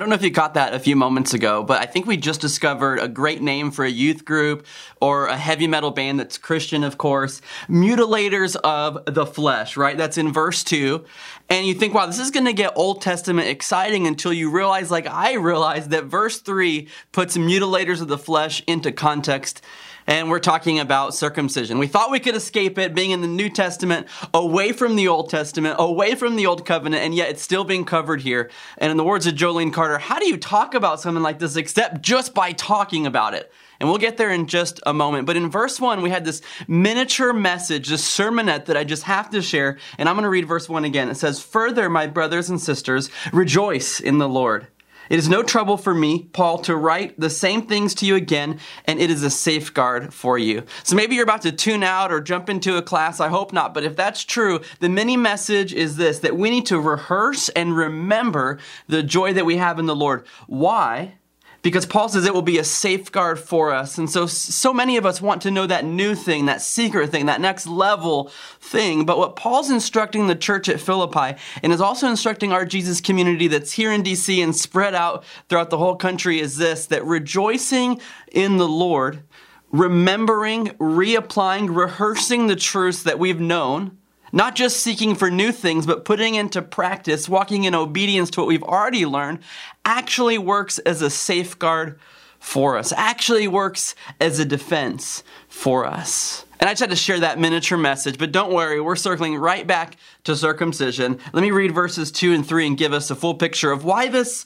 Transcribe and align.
I 0.00 0.02
don't 0.02 0.08
know 0.08 0.16
if 0.16 0.22
you 0.22 0.30
caught 0.30 0.54
that 0.54 0.72
a 0.72 0.78
few 0.78 0.96
moments 0.96 1.34
ago, 1.34 1.62
but 1.62 1.78
I 1.78 1.84
think 1.84 2.06
we 2.06 2.16
just 2.16 2.40
discovered 2.40 3.00
a 3.00 3.06
great 3.06 3.42
name 3.42 3.70
for 3.70 3.84
a 3.84 3.90
youth 3.90 4.24
group 4.24 4.64
or 4.98 5.26
a 5.26 5.36
heavy 5.36 5.66
metal 5.66 5.90
band 5.90 6.18
that's 6.18 6.38
Christian, 6.38 6.84
of 6.84 6.96
course. 6.96 7.42
Mutilators 7.68 8.56
of 8.56 9.04
the 9.04 9.26
flesh, 9.26 9.76
right? 9.76 9.98
That's 9.98 10.16
in 10.16 10.32
verse 10.32 10.64
2. 10.64 11.04
And 11.50 11.66
you 11.66 11.74
think, 11.74 11.92
wow, 11.92 12.06
this 12.06 12.18
is 12.18 12.30
going 12.30 12.46
to 12.46 12.54
get 12.54 12.72
Old 12.76 13.02
Testament 13.02 13.48
exciting 13.48 14.06
until 14.06 14.32
you 14.32 14.50
realize, 14.50 14.90
like 14.90 15.06
I 15.06 15.34
realized, 15.34 15.90
that 15.90 16.04
verse 16.04 16.38
3 16.38 16.88
puts 17.12 17.36
mutilators 17.36 18.00
of 18.00 18.08
the 18.08 18.16
flesh 18.16 18.62
into 18.66 18.92
context 18.92 19.62
and 20.10 20.28
we're 20.28 20.40
talking 20.40 20.80
about 20.80 21.14
circumcision. 21.14 21.78
We 21.78 21.86
thought 21.86 22.10
we 22.10 22.18
could 22.18 22.34
escape 22.34 22.78
it 22.78 22.96
being 22.96 23.12
in 23.12 23.20
the 23.20 23.28
New 23.28 23.48
Testament, 23.48 24.08
away 24.34 24.72
from 24.72 24.96
the 24.96 25.06
Old 25.06 25.30
Testament, 25.30 25.76
away 25.78 26.16
from 26.16 26.34
the 26.34 26.46
Old 26.46 26.66
Covenant, 26.66 27.04
and 27.04 27.14
yet 27.14 27.30
it's 27.30 27.42
still 27.42 27.62
being 27.62 27.84
covered 27.84 28.20
here. 28.20 28.50
And 28.78 28.90
in 28.90 28.96
the 28.96 29.04
words 29.04 29.28
of 29.28 29.34
Jolene 29.34 29.72
Carter, 29.72 29.98
how 29.98 30.18
do 30.18 30.26
you 30.26 30.36
talk 30.36 30.74
about 30.74 31.00
something 31.00 31.22
like 31.22 31.38
this 31.38 31.54
except 31.54 32.02
just 32.02 32.34
by 32.34 32.50
talking 32.50 33.06
about 33.06 33.34
it? 33.34 33.52
And 33.78 33.88
we'll 33.88 33.98
get 33.98 34.16
there 34.16 34.32
in 34.32 34.48
just 34.48 34.80
a 34.84 34.92
moment. 34.92 35.26
But 35.26 35.36
in 35.36 35.48
verse 35.48 35.78
1, 35.78 36.02
we 36.02 36.10
had 36.10 36.24
this 36.24 36.42
miniature 36.66 37.32
message, 37.32 37.88
this 37.88 38.04
sermonette 38.04 38.64
that 38.64 38.76
I 38.76 38.82
just 38.82 39.04
have 39.04 39.30
to 39.30 39.40
share. 39.40 39.78
And 39.96 40.08
I'm 40.08 40.16
going 40.16 40.24
to 40.24 40.28
read 40.28 40.48
verse 40.48 40.68
1 40.68 40.84
again. 40.84 41.08
It 41.08 41.18
says, 41.18 41.40
Further, 41.40 41.88
my 41.88 42.08
brothers 42.08 42.50
and 42.50 42.60
sisters, 42.60 43.10
rejoice 43.32 44.00
in 44.00 44.18
the 44.18 44.28
Lord. 44.28 44.66
It 45.10 45.18
is 45.18 45.28
no 45.28 45.42
trouble 45.42 45.76
for 45.76 45.92
me, 45.92 46.28
Paul, 46.32 46.58
to 46.58 46.76
write 46.76 47.18
the 47.18 47.28
same 47.28 47.62
things 47.62 47.96
to 47.96 48.06
you 48.06 48.14
again, 48.14 48.60
and 48.84 49.00
it 49.00 49.10
is 49.10 49.24
a 49.24 49.28
safeguard 49.28 50.14
for 50.14 50.38
you. 50.38 50.62
So 50.84 50.94
maybe 50.94 51.16
you're 51.16 51.24
about 51.24 51.42
to 51.42 51.50
tune 51.50 51.82
out 51.82 52.12
or 52.12 52.20
jump 52.20 52.48
into 52.48 52.76
a 52.76 52.82
class. 52.82 53.18
I 53.18 53.28
hope 53.28 53.52
not. 53.52 53.74
But 53.74 53.82
if 53.82 53.96
that's 53.96 54.24
true, 54.24 54.60
the 54.78 54.88
mini 54.88 55.16
message 55.16 55.74
is 55.74 55.96
this 55.96 56.20
that 56.20 56.36
we 56.36 56.48
need 56.48 56.66
to 56.66 56.78
rehearse 56.78 57.48
and 57.50 57.76
remember 57.76 58.60
the 58.86 59.02
joy 59.02 59.32
that 59.32 59.44
we 59.44 59.56
have 59.56 59.80
in 59.80 59.86
the 59.86 59.96
Lord. 59.96 60.24
Why? 60.46 61.14
Because 61.62 61.84
Paul 61.84 62.08
says 62.08 62.24
it 62.24 62.32
will 62.32 62.42
be 62.42 62.58
a 62.58 62.64
safeguard 62.64 63.38
for 63.38 63.72
us. 63.72 63.98
And 63.98 64.08
so, 64.08 64.26
so 64.26 64.72
many 64.72 64.96
of 64.96 65.04
us 65.04 65.20
want 65.20 65.42
to 65.42 65.50
know 65.50 65.66
that 65.66 65.84
new 65.84 66.14
thing, 66.14 66.46
that 66.46 66.62
secret 66.62 67.10
thing, 67.10 67.26
that 67.26 67.40
next 67.40 67.66
level 67.66 68.30
thing. 68.60 69.04
But 69.04 69.18
what 69.18 69.36
Paul's 69.36 69.70
instructing 69.70 70.26
the 70.26 70.34
church 70.34 70.68
at 70.68 70.80
Philippi 70.80 71.38
and 71.62 71.72
is 71.72 71.80
also 71.80 72.08
instructing 72.08 72.52
our 72.52 72.64
Jesus 72.64 73.00
community 73.00 73.46
that's 73.46 73.72
here 73.72 73.92
in 73.92 74.02
DC 74.02 74.42
and 74.42 74.56
spread 74.56 74.94
out 74.94 75.24
throughout 75.48 75.70
the 75.70 75.78
whole 75.78 75.96
country 75.96 76.40
is 76.40 76.56
this 76.56 76.86
that 76.86 77.04
rejoicing 77.04 78.00
in 78.32 78.56
the 78.56 78.68
Lord, 78.68 79.22
remembering, 79.70 80.68
reapplying, 80.78 81.74
rehearsing 81.74 82.46
the 82.46 82.56
truths 82.56 83.02
that 83.02 83.18
we've 83.18 83.40
known 83.40 83.98
not 84.32 84.54
just 84.54 84.78
seeking 84.78 85.14
for 85.14 85.30
new 85.30 85.52
things, 85.52 85.86
but 85.86 86.04
putting 86.04 86.34
into 86.34 86.62
practice, 86.62 87.28
walking 87.28 87.64
in 87.64 87.74
obedience 87.74 88.30
to 88.30 88.40
what 88.40 88.46
we've 88.46 88.62
already 88.62 89.06
learned, 89.06 89.40
actually 89.84 90.38
works 90.38 90.78
as 90.80 91.02
a 91.02 91.10
safeguard 91.10 91.98
for 92.38 92.78
us, 92.78 92.92
actually 92.96 93.46
works 93.46 93.94
as 94.20 94.38
a 94.38 94.44
defense 94.44 95.22
for 95.48 95.84
us. 95.84 96.44
And 96.58 96.68
I 96.68 96.72
just 96.72 96.80
had 96.80 96.90
to 96.90 96.96
share 96.96 97.20
that 97.20 97.38
miniature 97.38 97.78
message, 97.78 98.18
but 98.18 98.32
don't 98.32 98.52
worry, 98.52 98.80
we're 98.80 98.96
circling 98.96 99.36
right 99.36 99.66
back 99.66 99.96
to 100.24 100.36
circumcision. 100.36 101.18
Let 101.32 101.42
me 101.42 101.50
read 101.50 101.72
verses 101.72 102.10
2 102.12 102.34
and 102.34 102.46
3 102.46 102.66
and 102.66 102.78
give 102.78 102.92
us 102.92 103.10
a 103.10 103.14
full 103.14 103.34
picture 103.34 103.72
of 103.72 103.84
why 103.84 104.08
this 104.08 104.44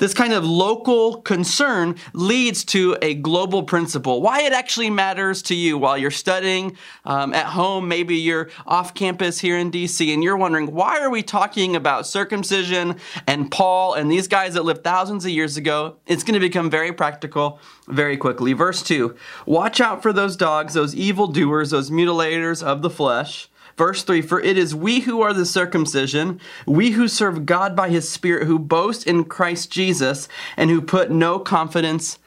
this 0.00 0.14
kind 0.14 0.32
of 0.32 0.44
local 0.44 1.20
concern 1.20 1.94
leads 2.14 2.64
to 2.64 2.96
a 3.02 3.14
global 3.14 3.62
principle. 3.62 4.22
Why 4.22 4.42
it 4.42 4.52
actually 4.52 4.88
matters 4.88 5.42
to 5.42 5.54
you 5.54 5.76
while 5.76 5.96
you're 5.96 6.10
studying 6.10 6.76
um, 7.04 7.34
at 7.34 7.46
home, 7.46 7.86
maybe 7.86 8.16
you're 8.16 8.48
off 8.66 8.94
campus 8.94 9.38
here 9.38 9.58
in 9.58 9.70
DC, 9.70 10.12
and 10.12 10.24
you're 10.24 10.38
wondering, 10.38 10.72
why 10.72 11.00
are 11.00 11.10
we 11.10 11.22
talking 11.22 11.76
about 11.76 12.06
circumcision 12.06 12.96
and 13.26 13.50
Paul 13.50 13.92
and 13.92 14.10
these 14.10 14.26
guys 14.26 14.54
that 14.54 14.64
lived 14.64 14.82
thousands 14.82 15.26
of 15.26 15.30
years 15.30 15.58
ago? 15.58 15.96
It's 16.06 16.24
going 16.24 16.34
to 16.34 16.40
become 16.40 16.70
very 16.70 16.92
practical 16.92 17.60
very 17.86 18.16
quickly. 18.16 18.54
Verse 18.54 18.82
2 18.82 19.14
Watch 19.44 19.82
out 19.82 20.02
for 20.02 20.14
those 20.14 20.34
dogs, 20.34 20.72
those 20.72 20.94
evil 20.94 21.26
doers, 21.26 21.70
those 21.70 21.90
mutilators 21.90 22.62
of 22.62 22.80
the 22.80 22.90
flesh 22.90 23.49
Verse 23.80 24.02
3 24.02 24.20
For 24.20 24.38
it 24.38 24.58
is 24.58 24.74
we 24.74 25.00
who 25.00 25.22
are 25.22 25.32
the 25.32 25.46
circumcision, 25.46 26.38
we 26.66 26.90
who 26.90 27.08
serve 27.08 27.46
God 27.46 27.74
by 27.74 27.88
his 27.88 28.06
Spirit, 28.06 28.46
who 28.46 28.58
boast 28.58 29.06
in 29.06 29.24
Christ 29.24 29.70
Jesus, 29.70 30.28
and 30.54 30.68
who 30.68 30.82
put 30.82 31.10
no 31.10 31.38
confidence 31.38 32.18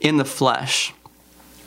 in 0.00 0.18
the 0.18 0.24
flesh. 0.24 0.94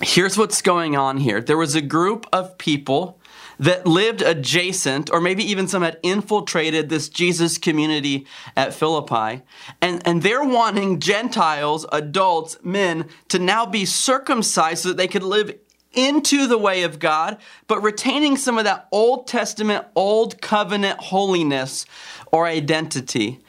Here's 0.02 0.38
what's 0.38 0.62
going 0.62 0.96
on 0.96 1.18
here 1.18 1.42
there 1.42 1.58
was 1.58 1.76
a 1.76 1.82
group 1.82 2.26
of 2.32 2.58
people 2.58 3.20
that 3.60 3.86
lived 3.86 4.22
adjacent, 4.22 5.12
or 5.12 5.20
maybe 5.20 5.44
even 5.44 5.68
some 5.68 5.84
had 5.84 6.00
infiltrated 6.04 6.88
this 6.88 7.10
Jesus 7.10 7.58
community 7.58 8.26
at 8.56 8.74
Philippi. 8.74 9.42
And, 9.82 10.02
and 10.08 10.24
they're 10.24 10.44
wanting 10.44 11.00
Gentiles, 11.00 11.86
adults, 11.92 12.58
men, 12.64 13.10
to 13.28 13.40
now 13.40 13.66
be 13.66 13.86
circumcised 13.86 14.84
so 14.84 14.90
that 14.90 14.98
they 14.98 15.08
could 15.08 15.24
live 15.24 15.54
into 15.94 16.48
the 16.48 16.58
way 16.58 16.84
of 16.84 17.00
God, 17.00 17.38
but 17.68 17.82
retaining 17.82 18.38
some 18.38 18.58
of 18.58 18.66
that 18.66 18.88
Old 18.92 19.28
Testament, 19.28 19.86
Old 19.96 20.42
Covenant 20.42 21.00
holiness 21.00 21.86
or 22.32 22.48
identity. 22.48 23.40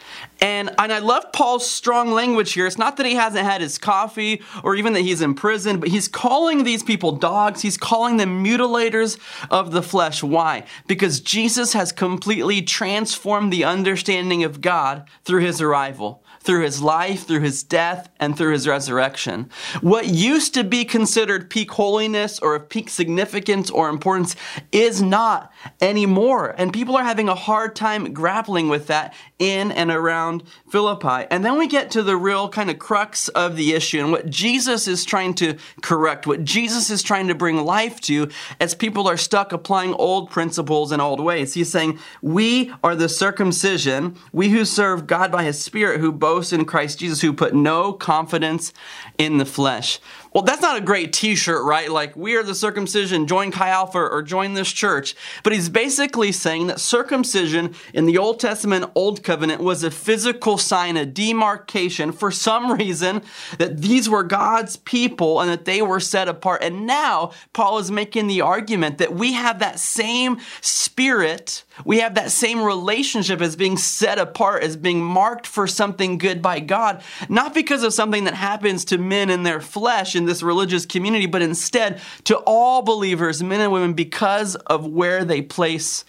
And, 0.42 0.70
and 0.78 0.92
I 0.92 0.98
love 0.98 1.32
Paul's 1.32 1.68
strong 1.68 2.12
language 2.12 2.52
here. 2.52 2.66
It's 2.66 2.76
not 2.76 2.98
that 2.98 3.06
he 3.06 3.14
hasn't 3.14 3.46
had 3.46 3.62
his 3.62 3.78
coffee 3.78 4.42
or 4.62 4.74
even 4.74 4.92
that 4.92 5.00
he's 5.00 5.22
in 5.22 5.34
prison, 5.34 5.80
but 5.80 5.88
he's 5.88 6.06
calling 6.06 6.64
these 6.64 6.82
people 6.82 7.12
dogs. 7.12 7.62
He's 7.62 7.78
calling 7.78 8.18
them 8.18 8.44
mutilators 8.44 9.18
of 9.50 9.72
the 9.72 9.82
flesh. 9.82 10.22
Why? 10.22 10.64
Because 10.86 11.20
Jesus 11.20 11.72
has 11.72 11.92
completely 11.92 12.60
transformed 12.60 13.52
the 13.52 13.64
understanding 13.64 14.44
of 14.44 14.60
God 14.60 15.08
through 15.24 15.40
his 15.40 15.62
arrival 15.62 16.22
through 16.44 16.62
his 16.62 16.82
life, 16.82 17.26
through 17.26 17.40
his 17.40 17.62
death, 17.62 18.10
and 18.20 18.36
through 18.36 18.52
his 18.52 18.68
resurrection. 18.68 19.50
What 19.80 20.06
used 20.06 20.54
to 20.54 20.62
be 20.62 20.84
considered 20.84 21.48
peak 21.48 21.72
holiness 21.72 22.38
or 22.38 22.54
of 22.54 22.68
peak 22.68 22.90
significance 22.90 23.70
or 23.70 23.88
importance 23.88 24.36
is 24.70 25.00
not 25.00 25.50
anymore. 25.80 26.54
And 26.56 26.72
people 26.72 26.96
are 26.96 27.04
having 27.04 27.28
a 27.28 27.34
hard 27.34 27.76
time 27.76 28.12
grappling 28.12 28.68
with 28.68 28.86
that 28.88 29.14
in 29.38 29.72
and 29.72 29.90
around 29.90 30.42
Philippi. 30.70 31.26
And 31.30 31.44
then 31.44 31.58
we 31.58 31.66
get 31.66 31.90
to 31.92 32.02
the 32.02 32.16
real 32.16 32.48
kind 32.48 32.70
of 32.70 32.78
crux 32.78 33.28
of 33.28 33.56
the 33.56 33.72
issue 33.72 34.00
and 34.00 34.12
what 34.12 34.28
Jesus 34.30 34.86
is 34.88 35.04
trying 35.04 35.34
to 35.34 35.56
correct, 35.82 36.26
what 36.26 36.44
Jesus 36.44 36.90
is 36.90 37.02
trying 37.02 37.28
to 37.28 37.34
bring 37.34 37.64
life 37.64 38.00
to 38.02 38.28
as 38.60 38.74
people 38.74 39.08
are 39.08 39.16
stuck 39.16 39.52
applying 39.52 39.94
old 39.94 40.30
principles 40.30 40.92
and 40.92 41.02
old 41.02 41.20
ways. 41.20 41.54
He's 41.54 41.70
saying, 41.70 41.98
We 42.22 42.72
are 42.82 42.94
the 42.94 43.08
circumcision, 43.08 44.16
we 44.32 44.50
who 44.50 44.64
serve 44.64 45.06
God 45.06 45.30
by 45.30 45.44
his 45.44 45.60
Spirit, 45.60 46.00
who 46.00 46.12
boast 46.12 46.52
in 46.52 46.64
Christ 46.64 46.98
Jesus, 46.98 47.20
who 47.20 47.32
put 47.32 47.54
no 47.54 47.92
confidence 47.92 48.72
in 49.18 49.38
the 49.38 49.44
flesh. 49.44 50.00
Well, 50.34 50.42
that's 50.42 50.60
not 50.62 50.76
a 50.76 50.80
great 50.80 51.12
t 51.12 51.36
shirt, 51.36 51.64
right? 51.64 51.88
Like, 51.88 52.16
we 52.16 52.34
are 52.34 52.42
the 52.42 52.56
circumcision, 52.56 53.28
join 53.28 53.52
Chi 53.52 53.68
Alpha 53.68 54.00
or 54.00 54.20
join 54.20 54.54
this 54.54 54.72
church. 54.72 55.14
But 55.44 55.52
he's 55.52 55.68
basically 55.68 56.32
saying 56.32 56.66
that 56.66 56.80
circumcision 56.80 57.72
in 57.92 58.06
the 58.06 58.18
Old 58.18 58.40
Testament, 58.40 58.90
Old 58.96 59.22
Covenant, 59.22 59.62
was 59.62 59.84
a 59.84 59.92
physical 59.92 60.58
sign, 60.58 60.96
a 60.96 61.06
demarcation 61.06 62.10
for 62.10 62.32
some 62.32 62.72
reason 62.72 63.22
that 63.58 63.80
these 63.80 64.10
were 64.10 64.24
God's 64.24 64.76
people 64.76 65.40
and 65.40 65.48
that 65.48 65.66
they 65.66 65.80
were 65.80 66.00
set 66.00 66.26
apart. 66.26 66.64
And 66.64 66.84
now 66.84 67.30
Paul 67.52 67.78
is 67.78 67.92
making 67.92 68.26
the 68.26 68.40
argument 68.40 68.98
that 68.98 69.14
we 69.14 69.34
have 69.34 69.60
that 69.60 69.78
same 69.78 70.38
spirit, 70.60 71.62
we 71.84 72.00
have 72.00 72.14
that 72.14 72.30
same 72.30 72.62
relationship 72.62 73.40
as 73.40 73.56
being 73.56 73.76
set 73.76 74.18
apart, 74.18 74.62
as 74.62 74.76
being 74.76 75.02
marked 75.02 75.46
for 75.46 75.66
something 75.66 76.18
good 76.18 76.40
by 76.42 76.60
God, 76.60 77.02
not 77.28 77.54
because 77.54 77.82
of 77.82 77.92
something 77.92 78.24
that 78.24 78.34
happens 78.34 78.84
to 78.86 78.98
men 78.98 79.30
in 79.30 79.42
their 79.42 79.60
flesh 79.60 80.14
in 80.14 80.26
this 80.26 80.42
religious 80.42 80.86
community, 80.86 81.26
but 81.26 81.42
instead 81.42 82.00
to 82.24 82.36
all 82.38 82.82
believers, 82.82 83.42
men 83.42 83.60
and 83.60 83.72
women, 83.72 83.94
because 83.94 84.54
of 84.54 84.86
where 84.86 85.24
they 85.24 85.42
place 85.42 86.04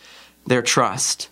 their 0.46 0.62
trust. 0.62 1.30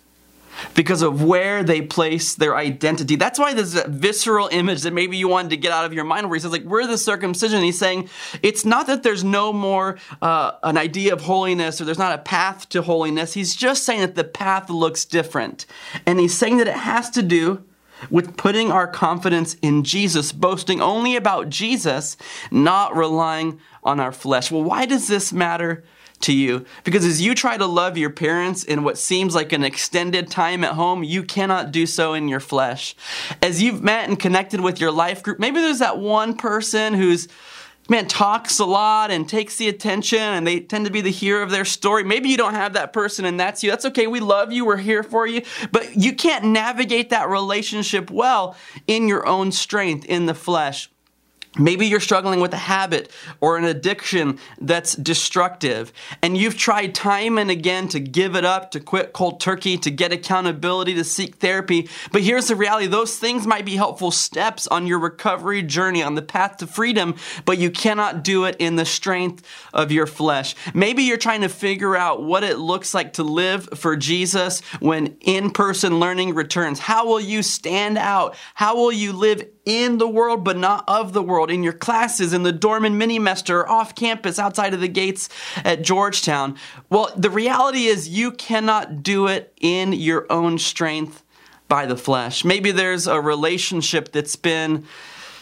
Because 0.74 1.02
of 1.02 1.22
where 1.22 1.62
they 1.62 1.82
place 1.82 2.34
their 2.34 2.56
identity. 2.56 3.16
That's 3.16 3.38
why 3.38 3.54
there's 3.54 3.74
a 3.74 3.88
visceral 3.88 4.48
image 4.52 4.82
that 4.82 4.92
maybe 4.92 5.16
you 5.16 5.28
wanted 5.28 5.50
to 5.50 5.56
get 5.56 5.72
out 5.72 5.84
of 5.84 5.92
your 5.92 6.04
mind 6.04 6.28
where 6.28 6.36
he 6.36 6.40
says, 6.40 6.52
like, 6.52 6.64
we're 6.64 6.86
the 6.86 6.98
circumcision. 6.98 7.62
he's 7.62 7.78
saying 7.78 8.08
it's 8.42 8.64
not 8.64 8.86
that 8.86 9.02
there's 9.02 9.24
no 9.24 9.52
more 9.52 9.98
uh, 10.22 10.52
an 10.62 10.76
idea 10.76 11.12
of 11.12 11.22
holiness 11.22 11.80
or 11.80 11.84
there's 11.84 11.98
not 11.98 12.18
a 12.18 12.22
path 12.22 12.68
to 12.70 12.82
holiness. 12.82 13.34
He's 13.34 13.54
just 13.54 13.84
saying 13.84 14.00
that 14.00 14.14
the 14.14 14.24
path 14.24 14.70
looks 14.70 15.04
different. 15.04 15.66
And 16.06 16.18
he's 16.20 16.36
saying 16.36 16.58
that 16.58 16.68
it 16.68 16.74
has 16.74 17.10
to 17.10 17.22
do 17.22 17.64
with 18.10 18.36
putting 18.36 18.70
our 18.70 18.86
confidence 18.86 19.54
in 19.62 19.84
Jesus, 19.84 20.32
boasting 20.32 20.80
only 20.80 21.16
about 21.16 21.48
Jesus, 21.48 22.16
not 22.50 22.94
relying 22.96 23.60
on 23.82 24.00
our 24.00 24.12
flesh. 24.12 24.50
Well, 24.50 24.62
why 24.62 24.86
does 24.86 25.08
this 25.08 25.32
matter 25.32 25.84
to 26.20 26.32
you? 26.32 26.64
Because 26.84 27.04
as 27.04 27.20
you 27.20 27.34
try 27.34 27.56
to 27.56 27.66
love 27.66 27.98
your 27.98 28.10
parents 28.10 28.64
in 28.64 28.84
what 28.84 28.98
seems 28.98 29.34
like 29.34 29.52
an 29.52 29.64
extended 29.64 30.30
time 30.30 30.64
at 30.64 30.72
home, 30.72 31.02
you 31.02 31.22
cannot 31.22 31.72
do 31.72 31.86
so 31.86 32.14
in 32.14 32.28
your 32.28 32.40
flesh. 32.40 32.94
As 33.42 33.62
you've 33.62 33.82
met 33.82 34.08
and 34.08 34.18
connected 34.18 34.60
with 34.60 34.80
your 34.80 34.92
life 34.92 35.22
group, 35.22 35.38
maybe 35.38 35.60
there's 35.60 35.80
that 35.80 35.98
one 35.98 36.36
person 36.36 36.94
who's 36.94 37.28
man 37.88 38.06
talks 38.06 38.58
a 38.58 38.64
lot 38.64 39.10
and 39.10 39.28
takes 39.28 39.56
the 39.56 39.68
attention 39.68 40.18
and 40.18 40.46
they 40.46 40.60
tend 40.60 40.86
to 40.86 40.90
be 40.90 41.00
the 41.00 41.10
hero 41.10 41.42
of 41.42 41.50
their 41.50 41.64
story. 41.64 42.02
Maybe 42.02 42.30
you 42.30 42.36
don't 42.36 42.54
have 42.54 42.72
that 42.74 42.92
person 42.92 43.24
and 43.24 43.38
that's 43.38 43.62
you. 43.62 43.70
That's 43.70 43.84
okay. 43.86 44.06
We 44.06 44.20
love 44.20 44.52
you. 44.52 44.64
We're 44.64 44.78
here 44.78 45.02
for 45.02 45.26
you. 45.26 45.42
But 45.70 45.96
you 45.96 46.14
can't 46.14 46.46
navigate 46.46 47.10
that 47.10 47.28
relationship 47.28 48.10
well 48.10 48.56
in 48.86 49.08
your 49.08 49.26
own 49.26 49.52
strength 49.52 50.06
in 50.06 50.26
the 50.26 50.34
flesh. 50.34 50.88
Maybe 51.56 51.86
you're 51.86 52.00
struggling 52.00 52.40
with 52.40 52.52
a 52.52 52.58
habit 52.58 53.12
or 53.40 53.56
an 53.56 53.64
addiction 53.64 54.38
that's 54.60 54.96
destructive, 54.96 55.92
and 56.20 56.36
you've 56.36 56.56
tried 56.56 56.96
time 56.96 57.38
and 57.38 57.48
again 57.48 57.86
to 57.88 58.00
give 58.00 58.34
it 58.34 58.44
up, 58.44 58.72
to 58.72 58.80
quit 58.80 59.12
cold 59.12 59.40
turkey, 59.40 59.78
to 59.78 59.90
get 59.90 60.12
accountability, 60.12 60.94
to 60.94 61.04
seek 61.04 61.36
therapy. 61.36 61.88
But 62.10 62.22
here's 62.22 62.48
the 62.48 62.56
reality 62.56 62.88
those 62.88 63.18
things 63.18 63.46
might 63.46 63.64
be 63.64 63.76
helpful 63.76 64.10
steps 64.10 64.66
on 64.66 64.88
your 64.88 64.98
recovery 64.98 65.62
journey, 65.62 66.02
on 66.02 66.16
the 66.16 66.22
path 66.22 66.56
to 66.56 66.66
freedom, 66.66 67.14
but 67.44 67.58
you 67.58 67.70
cannot 67.70 68.24
do 68.24 68.44
it 68.46 68.56
in 68.58 68.74
the 68.74 68.84
strength 68.84 69.46
of 69.72 69.92
your 69.92 70.06
flesh. 70.06 70.56
Maybe 70.74 71.04
you're 71.04 71.16
trying 71.16 71.42
to 71.42 71.48
figure 71.48 71.96
out 71.96 72.24
what 72.24 72.42
it 72.42 72.58
looks 72.58 72.94
like 72.94 73.12
to 73.14 73.22
live 73.22 73.68
for 73.74 73.96
Jesus 73.96 74.60
when 74.80 75.16
in 75.20 75.50
person 75.52 76.00
learning 76.00 76.34
returns. 76.34 76.80
How 76.80 77.06
will 77.06 77.20
you 77.20 77.44
stand 77.44 77.96
out? 77.96 78.34
How 78.54 78.74
will 78.74 78.92
you 78.92 79.12
live 79.12 79.48
in 79.66 79.98
the 79.98 80.08
world 80.08 80.44
but 80.44 80.56
not 80.56 80.84
of 80.88 81.12
the 81.12 81.22
world, 81.22 81.50
in 81.50 81.62
your 81.62 81.72
classes, 81.72 82.32
in 82.32 82.42
the 82.42 82.52
dorm 82.52 82.84
and 82.84 82.98
mini-mester, 82.98 83.68
off 83.68 83.94
campus, 83.94 84.38
outside 84.38 84.74
of 84.74 84.80
the 84.80 84.88
gates 84.88 85.28
at 85.64 85.82
Georgetown. 85.82 86.56
Well, 86.90 87.12
the 87.16 87.30
reality 87.30 87.86
is 87.86 88.08
you 88.08 88.30
cannot 88.32 89.02
do 89.02 89.26
it 89.26 89.52
in 89.60 89.92
your 89.92 90.26
own 90.30 90.58
strength 90.58 91.22
by 91.68 91.86
the 91.86 91.96
flesh. 91.96 92.44
Maybe 92.44 92.70
there's 92.70 93.06
a 93.06 93.20
relationship 93.20 94.12
that's 94.12 94.36
been 94.36 94.84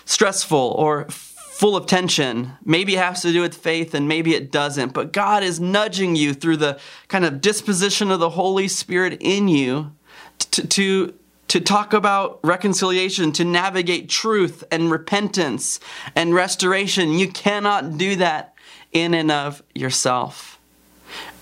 stressful 0.04 0.74
or 0.78 1.06
full 1.08 1.76
of 1.76 1.86
tension. 1.86 2.52
Maybe 2.64 2.94
it 2.94 2.98
has 2.98 3.22
to 3.22 3.32
do 3.32 3.40
with 3.40 3.56
faith 3.56 3.94
and 3.94 4.08
maybe 4.08 4.34
it 4.34 4.50
doesn't. 4.50 4.92
But 4.92 5.12
God 5.12 5.42
is 5.42 5.60
nudging 5.60 6.16
you 6.16 6.34
through 6.34 6.56
the 6.56 6.80
kind 7.08 7.24
of 7.24 7.40
disposition 7.40 8.10
of 8.10 8.20
the 8.20 8.30
Holy 8.30 8.66
Spirit 8.66 9.18
in 9.20 9.48
you 9.48 9.92
to, 10.38 10.66
to 10.66 11.14
to 11.52 11.60
talk 11.60 11.92
about 11.92 12.40
reconciliation, 12.42 13.30
to 13.30 13.44
navigate 13.44 14.08
truth 14.08 14.64
and 14.70 14.90
repentance 14.90 15.80
and 16.16 16.32
restoration. 16.32 17.18
You 17.18 17.28
cannot 17.28 17.98
do 17.98 18.16
that 18.16 18.54
in 18.90 19.12
and 19.12 19.30
of 19.30 19.62
yourself. 19.74 20.58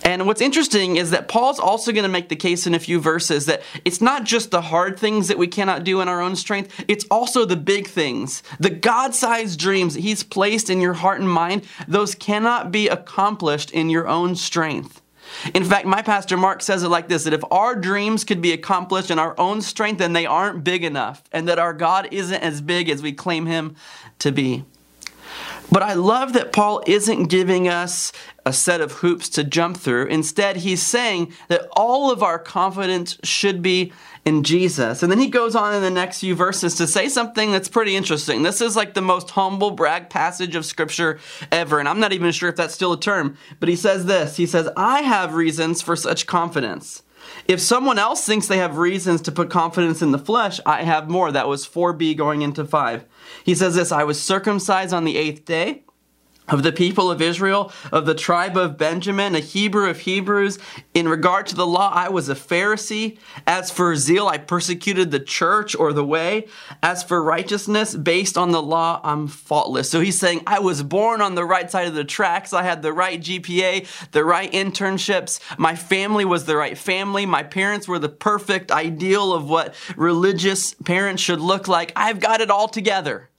And 0.03 0.27
what's 0.27 0.41
interesting 0.41 0.97
is 0.97 1.13
that 1.13 1.29
Paul's 1.29 1.61
also 1.61 1.93
going 1.93 2.03
to 2.03 2.09
make 2.09 2.29
the 2.29 2.35
case 2.35 2.67
in 2.67 2.75
a 2.75 2.81
few 2.81 2.99
verses 2.99 3.47
that 3.47 3.63
it's 3.85 4.01
not 4.01 4.25
just 4.25 4.51
the 4.51 4.63
hard 4.63 4.99
things 4.99 5.29
that 5.29 5.39
we 5.39 5.47
cannot 5.47 5.85
do 5.85 6.01
in 6.01 6.09
our 6.09 6.21
own 6.21 6.35
strength, 6.35 6.85
it's 6.89 7.05
also 7.09 7.45
the 7.45 7.55
big 7.55 7.87
things. 7.87 8.43
The 8.59 8.71
God 8.71 9.15
sized 9.15 9.61
dreams 9.61 9.95
that 9.95 10.01
he's 10.01 10.25
placed 10.25 10.71
in 10.71 10.81
your 10.81 10.95
heart 10.95 11.21
and 11.21 11.31
mind, 11.31 11.63
those 11.87 12.17
cannot 12.17 12.73
be 12.73 12.89
accomplished 12.89 13.71
in 13.71 13.89
your 13.89 14.09
own 14.09 14.35
strength. 14.35 15.00
In 15.55 15.65
fact, 15.65 15.87
my 15.87 16.03
pastor 16.03 16.37
Mark 16.37 16.63
says 16.63 16.83
it 16.83 16.89
like 16.89 17.09
this 17.09 17.25
that 17.25 17.33
if 17.33 17.43
our 17.51 17.75
dreams 17.75 18.25
could 18.25 18.43
be 18.43 18.53
accomplished 18.53 19.11
in 19.11 19.19
our 19.19 19.39
own 19.39 19.63
strength, 19.63 19.99
then 19.99 20.13
they 20.13 20.27
aren't 20.27 20.65
big 20.65 20.85
enough, 20.85 21.23
and 21.33 21.49
that 21.49 21.59
our 21.59 21.73
God 21.73 22.09
isn't 22.11 22.43
as 22.43 22.61
big 22.61 22.89
as 22.89 23.03
we 23.03 23.13
claim 23.13 23.47
him 23.47 23.77
to 24.19 24.33
be. 24.33 24.65
But 25.71 25.83
I 25.83 25.95
love 25.95 26.33
that 26.33 26.53
Paul 26.53 26.83
isn't 26.87 27.25
giving 27.25 27.69
us 27.69 28.13
a 28.45 28.53
set 28.53 28.81
of 28.81 28.93
hoops 28.93 29.29
to 29.31 29.45
jump 29.45 29.77
through. 29.77 30.07
Instead, 30.07 30.57
he's 30.57 30.83
saying 30.83 31.33
that 31.49 31.69
all 31.73 32.11
of 32.11 32.23
our 32.23 32.39
confidence 32.39 33.17
should 33.23 33.63
be 33.63 33.93
in 34.25 34.43
Jesus. 34.43 35.03
And 35.03 35.11
then 35.11 35.19
he 35.19 35.29
goes 35.29 35.55
on 35.55 35.75
in 35.75 35.83
the 35.83 35.91
next 35.91 36.21
few 36.21 36.35
verses 36.35 36.75
to 36.77 36.87
say 36.87 37.09
something 37.09 37.53
that's 37.53 37.69
pretty 37.69 37.95
interesting. 37.97 38.43
This 38.43 38.61
is 38.61 38.77
like 38.77 38.95
the 38.95 39.01
most 39.01 39.31
humble 39.31 39.71
brag 39.71 40.11
passage 40.11 40.57
of 40.57 40.67
scripture 40.67 41.21
ever. 41.53 41.79
And 41.79 41.89
I'm 41.89 42.01
not 42.01 42.13
even 42.13 42.33
sure 42.33 42.49
if 42.49 42.57
that's 42.57 42.75
still 42.75 42.93
a 42.93 43.01
term, 43.01 43.37
but 43.61 43.69
he 43.69 43.77
says 43.77 44.07
this 44.07 44.37
He 44.37 44.47
says, 44.47 44.69
I 44.77 45.03
have 45.03 45.35
reasons 45.35 45.83
for 45.83 45.97
such 45.97 46.27
confidence. 46.27 47.03
If 47.47 47.61
someone 47.61 47.99
else 47.99 48.25
thinks 48.25 48.47
they 48.47 48.59
have 48.59 48.79
reasons 48.79 49.23
to 49.23 49.33
put 49.33 49.51
confidence 49.51 50.03
in 50.03 50.13
the 50.13 50.19
flesh, 50.19 50.61
I 50.65 50.83
have 50.83 51.09
more. 51.11 51.33
That 51.33 51.49
was 51.49 51.67
4b 51.67 52.17
going 52.17 52.43
into 52.43 52.65
5. 52.65 53.05
He 53.45 53.55
says 53.55 53.75
this 53.75 53.93
I 53.93 54.05
was 54.05 54.23
circumcised 54.23 54.95
on 54.95 55.05
the 55.05 55.17
eighth 55.17 55.45
day 55.45 55.85
of 56.49 56.63
the 56.63 56.73
people 56.73 57.11
of 57.11 57.23
Israel, 57.23 57.73
of 57.93 58.07
the 58.07 58.15
tribe 58.15 58.57
of 58.57 58.77
Benjamin, 58.77 59.35
a 59.35 59.41
Hebrew 59.41 59.89
of 59.89 60.01
Hebrews. 60.01 60.59
In 60.95 61.09
regard 61.09 61.47
to 61.49 61.55
the 61.55 61.67
law, 61.67 61.91
I 61.95 62.09
was 62.09 62.29
a 62.29 62.35
Pharisee. 62.35 63.19
As 63.47 63.71
for 63.71 63.95
zeal, 63.97 64.27
I 64.27 64.39
persecuted 64.39 65.11
the 65.11 65.21
church 65.21 65.77
or 65.77 65.93
the 65.93 66.05
way. 66.05 66.49
As 66.83 67.03
for 67.03 67.23
righteousness, 67.23 67.95
based 67.95 68.37
on 68.37 68.51
the 68.51 68.63
law, 68.63 69.01
I'm 69.05 69.29
faultless. 69.29 69.91
So 69.91 70.01
he's 70.01 70.19
saying, 70.19 70.43
I 70.47 70.59
was 70.59 70.83
born 70.83 71.21
on 71.21 71.35
the 71.35 71.45
right 71.45 71.71
side 71.71 71.87
of 71.87 71.95
the 71.95 72.05
tracks. 72.05 72.53
I 72.53 72.63
had 72.63 72.83
the 72.83 72.93
right 72.93 73.21
GPA, 73.21 74.11
the 74.11 74.25
right 74.25 74.51
internships. 74.51 75.41
My 75.59 75.77
family 75.77 76.25
was 76.25 76.45
the 76.45 76.57
right 76.57 76.77
family. 76.77 77.27
My 77.27 77.43
parents 77.43 77.87
were 77.87 77.99
the 77.99 78.09
perfect 78.09 78.73
ideal 78.73 79.33
of 79.33 79.49
what 79.49 79.75
religious 79.97 80.75
parents 80.75 81.23
should 81.23 81.41
look 81.41 81.69
like. 81.69 81.93
I've 81.95 82.21
got 82.21 82.41
it 82.41 82.51
all 82.51 82.69
together. 82.69 83.30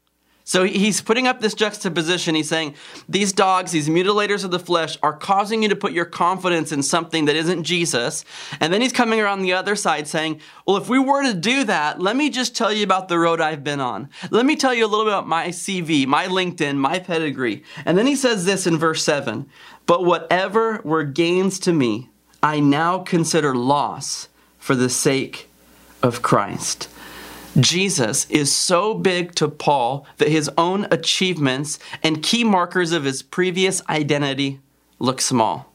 So 0.44 0.64
he's 0.64 1.02
putting 1.02 1.28
up 1.28 1.40
this 1.40 1.54
juxtaposition. 1.54 2.36
He's 2.36 2.50
saying, 2.50 2.76
These 3.08 3.34
dogs, 3.34 3.72
these 3.72 3.90
mutilators 3.90 4.44
of 4.44 4.52
the 4.52 4.60
flesh, 4.60 4.98
are 5.04 5.14
causing 5.14 5.64
you 5.64 5.70
to 5.70 5.76
put 5.76 5.94
your 5.94 6.06
confidence 6.06 6.72
in 6.72 6.84
something 6.84 7.26
that 7.26 7.36
isn't 7.36 7.64
Jesus. 7.64 8.26
And 8.60 8.74
then 8.74 8.82
he's 8.82 8.92
coming 8.92 9.20
around 9.20 9.42
the 9.42 9.54
other 9.54 9.76
side 9.76 10.08
saying, 10.08 10.42
Well, 10.66 10.78
if 10.78 10.90
we 10.90 11.00
were 11.00 11.24
to 11.24 11.34
do 11.34 11.64
that, 11.66 12.02
let 12.02 12.16
me 12.16 12.30
just 12.30 12.56
tell 12.56 12.74
you 12.74 12.84
about 12.84 13.08
the 13.08 13.20
road 13.20 13.40
I've 13.40 13.64
been 13.64 13.80
on. 13.80 14.10
Let 14.32 14.46
me 14.46 14.56
tell 14.56 14.74
you 14.74 14.86
a 14.86 14.88
little 14.88 15.06
bit 15.06 15.14
about 15.14 15.28
my 15.28 15.50
CV, 15.50 16.08
my 16.08 16.26
LinkedIn, 16.26 16.78
my 16.78 17.00
pedigree. 17.00 17.64
And 17.86 17.98
then 17.98 18.08
he 18.08 18.16
says 18.16 18.46
this 18.46 18.66
in 18.66 18.78
verse 18.78 19.04
7 19.04 19.48
But 19.86 20.04
whatever 20.04 20.82
were 20.84 21.04
gains 21.04 21.60
to 21.60 21.74
me, 21.74 22.10
I 22.42 22.60
now 22.60 23.00
consider 23.00 23.56
loss 23.56 24.28
for 24.58 24.76
the 24.76 24.90
sake 24.90 25.48
of 26.02 26.22
Christ. 26.22 26.88
Jesus 27.60 28.30
is 28.30 28.56
so 28.56 28.94
big 28.94 29.36
to 29.36 29.50
Paul 29.50 30.06
that 30.18 30.30
his 30.30 30.50
own 30.58 30.88
achievements 30.90 31.80
and 32.02 32.24
key 32.24 32.44
markers 32.44 32.92
of 32.92 33.04
his 33.04 33.22
previous 33.22 33.82
identity 33.90 34.60
look 35.00 35.20
small. 35.20 35.72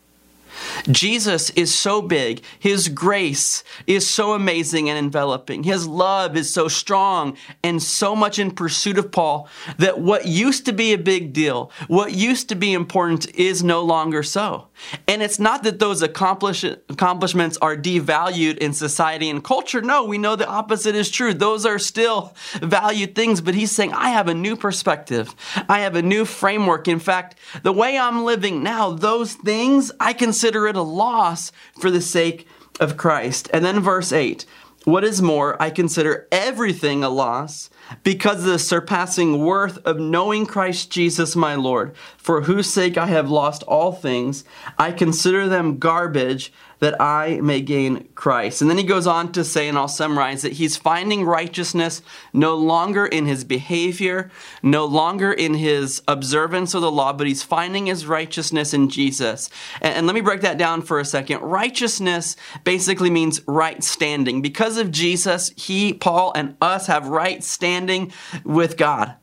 Jesus 0.91 1.51
is 1.51 1.75
so 1.75 2.03
big. 2.03 2.43
His 2.59 2.89
grace 2.89 3.65
is 3.87 4.09
so 4.09 4.33
amazing 4.33 4.89
and 4.89 4.99
enveloping. 4.99 5.63
His 5.63 5.87
love 5.87 6.37
is 6.37 6.53
so 6.53 6.69
strong 6.69 7.37
and 7.63 7.83
so 7.83 8.15
much 8.17 8.39
in 8.39 8.51
pursuit 8.51 8.99
of 8.99 9.13
Paul 9.13 9.49
that 9.79 10.01
what 10.01 10.27
used 10.27 10.67
to 10.67 10.73
be 10.73 10.93
a 10.93 10.99
big 10.99 11.33
deal, 11.33 11.71
what 11.89 12.13
used 12.13 12.49
to 12.49 12.55
be 12.55 12.73
important, 12.73 13.29
is 13.35 13.63
no 13.63 13.83
longer 13.83 14.23
so. 14.23 14.69
And 15.09 15.23
it's 15.23 15.39
not 15.39 15.63
that 15.63 15.79
those 15.79 16.03
accomplish- 16.03 16.65
accomplishments 16.65 17.57
are 17.63 17.77
devalued 17.77 18.59
in 18.59 18.73
society 18.73 19.31
and 19.31 19.43
culture. 19.43 19.81
No, 19.81 20.05
we 20.05 20.19
know 20.19 20.37
the 20.37 20.47
opposite 20.47 20.95
is 20.95 21.11
true. 21.11 21.33
Those 21.33 21.65
are 21.65 21.79
still 21.79 22.35
valued 22.61 23.15
things, 23.15 23.41
but 23.41 23.55
he's 23.55 23.73
saying, 23.73 23.93
I 23.93 24.11
have 24.11 24.29
a 24.29 24.35
new 24.35 24.57
perspective. 24.57 25.35
I 25.69 25.81
have 25.81 25.97
a 25.97 26.03
new 26.03 26.25
framework. 26.25 26.89
In 26.89 26.99
fact, 26.99 27.37
the 27.63 27.73
way 27.73 27.99
I'm 27.99 28.25
living 28.25 28.63
now, 28.63 28.91
those 28.91 29.35
things, 29.35 29.91
I 29.99 30.13
consider 30.13 30.66
it 30.67 30.77
a 30.77 30.83
loss 30.83 31.53
for 31.79 31.91
the 31.91 32.01
sake 32.01 32.47
of 32.81 32.97
Christ. 32.97 33.49
And 33.53 33.65
then 33.65 33.81
verse 33.81 34.13
8 34.13 34.45
What 34.85 35.05
is 35.05 35.23
more, 35.23 35.61
I 35.61 35.71
consider 35.71 36.29
everything 36.31 37.03
a 37.03 37.09
loss 37.09 37.71
because 38.03 38.41
of 38.41 38.47
the 38.47 38.59
surpassing 38.59 39.45
worth 39.45 39.79
of 39.87 39.99
knowing 39.99 40.47
Christ 40.47 40.91
Jesus 40.91 41.37
my 41.37 41.55
Lord, 41.55 41.95
for 42.17 42.43
whose 42.43 42.73
sake 42.73 42.99
I 42.99 43.07
have 43.07 43.31
lost 43.31 43.63
all 43.65 43.93
things. 43.93 44.45
I 44.79 44.93
consider 44.93 45.49
them 45.49 45.79
garbage 45.79 46.53
that 46.79 47.01
I 47.01 47.41
may 47.41 47.61
gain 47.61 48.09
Christ. 48.15 48.61
And 48.61 48.71
then 48.71 48.79
he 48.79 48.85
goes 48.85 49.07
on 49.07 49.33
to 49.33 49.45
say, 49.45 49.69
and 49.69 49.79
I'll 49.79 49.89
summarize 49.89 50.43
that 50.43 50.55
he's 50.55 50.77
finding 50.77 51.25
righteousness 51.25 52.03
no 52.33 52.55
longer 52.55 53.07
in 53.07 53.27
his 53.27 53.45
behavior, 53.45 54.31
no 54.63 54.85
longer 54.85 55.33
in 55.33 55.55
his 55.55 56.03
observance 56.07 56.75
of 56.75 56.83
the 56.83 56.91
law, 56.91 57.13
but 57.13 57.27
he's 57.27 57.43
finding 57.43 57.87
his 57.87 58.07
righteousness 58.07 58.75
in 58.75 58.89
Jesus. 58.89 59.49
And, 59.81 59.95
and 59.95 60.07
let 60.07 60.15
me 60.15 60.21
break 60.21 60.43
that 60.43 60.59
down 60.59 60.83
for 60.83 61.01
a 61.01 61.05
second. 61.05 61.41
Righteousness 61.41 62.37
basically 62.65 63.11
means 63.11 63.41
right 63.47 63.83
standing. 63.83 64.43
Because 64.43 64.77
of 64.77 64.91
Jesus, 64.91 65.53
he, 65.57 65.95
Paul, 65.95 66.33
and 66.35 66.57
us 66.61 66.87
have 66.89 67.09
right 67.09 67.43
standing 67.43 68.13
with 68.45 68.77
God. 68.77 69.15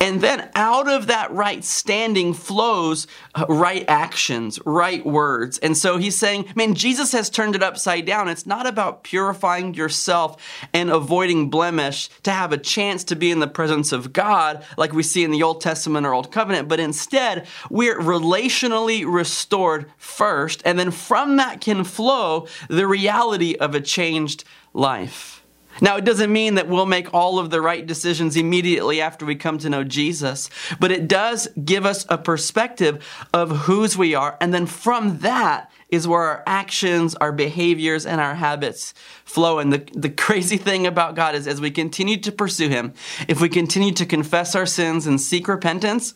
And 0.00 0.20
then 0.20 0.50
out 0.54 0.88
of 0.88 1.06
that 1.06 1.30
right 1.32 1.64
standing 1.64 2.34
flows 2.34 3.06
uh, 3.34 3.46
right 3.48 3.84
actions, 3.88 4.58
right 4.64 5.04
words. 5.04 5.58
And 5.58 5.76
so 5.76 5.96
he's 5.96 6.18
saying, 6.18 6.46
man, 6.54 6.74
Jesus 6.74 7.12
has 7.12 7.30
turned 7.30 7.54
it 7.54 7.62
upside 7.62 8.06
down. 8.06 8.28
It's 8.28 8.46
not 8.46 8.66
about 8.66 9.04
purifying 9.04 9.74
yourself 9.74 10.42
and 10.72 10.90
avoiding 10.90 11.50
blemish 11.50 12.08
to 12.24 12.30
have 12.30 12.52
a 12.52 12.58
chance 12.58 13.04
to 13.04 13.16
be 13.16 13.30
in 13.30 13.40
the 13.40 13.46
presence 13.46 13.92
of 13.92 14.12
God, 14.12 14.64
like 14.76 14.92
we 14.92 15.02
see 15.02 15.24
in 15.24 15.30
the 15.30 15.42
Old 15.42 15.60
Testament 15.60 16.06
or 16.06 16.14
Old 16.14 16.32
Covenant, 16.32 16.68
but 16.68 16.80
instead, 16.80 17.46
we're 17.70 17.98
relationally 17.98 19.04
restored 19.06 19.90
first. 19.96 20.62
And 20.64 20.78
then 20.78 20.90
from 20.90 21.36
that 21.36 21.60
can 21.60 21.84
flow 21.84 22.46
the 22.68 22.86
reality 22.86 23.54
of 23.56 23.74
a 23.74 23.80
changed 23.80 24.44
life. 24.72 25.39
Now, 25.80 25.96
it 25.96 26.04
doesn't 26.04 26.32
mean 26.32 26.54
that 26.54 26.68
we'll 26.68 26.86
make 26.86 27.12
all 27.14 27.38
of 27.38 27.50
the 27.50 27.60
right 27.60 27.86
decisions 27.86 28.36
immediately 28.36 29.00
after 29.00 29.24
we 29.24 29.34
come 29.34 29.58
to 29.58 29.70
know 29.70 29.84
Jesus, 29.84 30.50
but 30.78 30.92
it 30.92 31.08
does 31.08 31.48
give 31.64 31.86
us 31.86 32.06
a 32.08 32.18
perspective 32.18 33.04
of 33.32 33.50
whose 33.62 33.96
we 33.96 34.14
are. 34.14 34.36
And 34.40 34.52
then 34.52 34.66
from 34.66 35.18
that 35.18 35.70
is 35.88 36.06
where 36.06 36.22
our 36.22 36.42
actions, 36.46 37.14
our 37.16 37.32
behaviors, 37.32 38.06
and 38.06 38.20
our 38.20 38.34
habits 38.34 38.94
flow. 39.24 39.58
And 39.58 39.72
the, 39.72 39.88
the 39.92 40.10
crazy 40.10 40.56
thing 40.56 40.86
about 40.86 41.14
God 41.14 41.34
is 41.34 41.46
as 41.46 41.60
we 41.60 41.70
continue 41.70 42.16
to 42.18 42.32
pursue 42.32 42.68
Him, 42.68 42.92
if 43.28 43.40
we 43.40 43.48
continue 43.48 43.92
to 43.92 44.06
confess 44.06 44.54
our 44.54 44.66
sins 44.66 45.06
and 45.06 45.20
seek 45.20 45.48
repentance, 45.48 46.14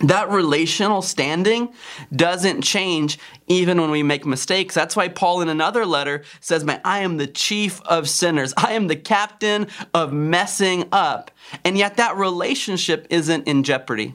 that 0.00 0.30
relational 0.30 1.02
standing 1.02 1.72
doesn't 2.14 2.62
change 2.62 3.18
even 3.46 3.80
when 3.80 3.90
we 3.90 4.02
make 4.02 4.24
mistakes. 4.24 4.74
That's 4.74 4.96
why 4.96 5.08
Paul 5.08 5.40
in 5.40 5.48
another 5.48 5.86
letter 5.86 6.24
says, 6.40 6.64
Man, 6.64 6.80
I 6.84 7.00
am 7.00 7.16
the 7.16 7.26
chief 7.26 7.80
of 7.82 8.08
sinners. 8.08 8.54
I 8.56 8.72
am 8.72 8.88
the 8.88 8.96
captain 8.96 9.68
of 9.94 10.12
messing 10.12 10.88
up. 10.92 11.30
And 11.64 11.76
yet 11.76 11.96
that 11.96 12.16
relationship 12.16 13.06
isn't 13.10 13.46
in 13.46 13.62
jeopardy. 13.62 14.14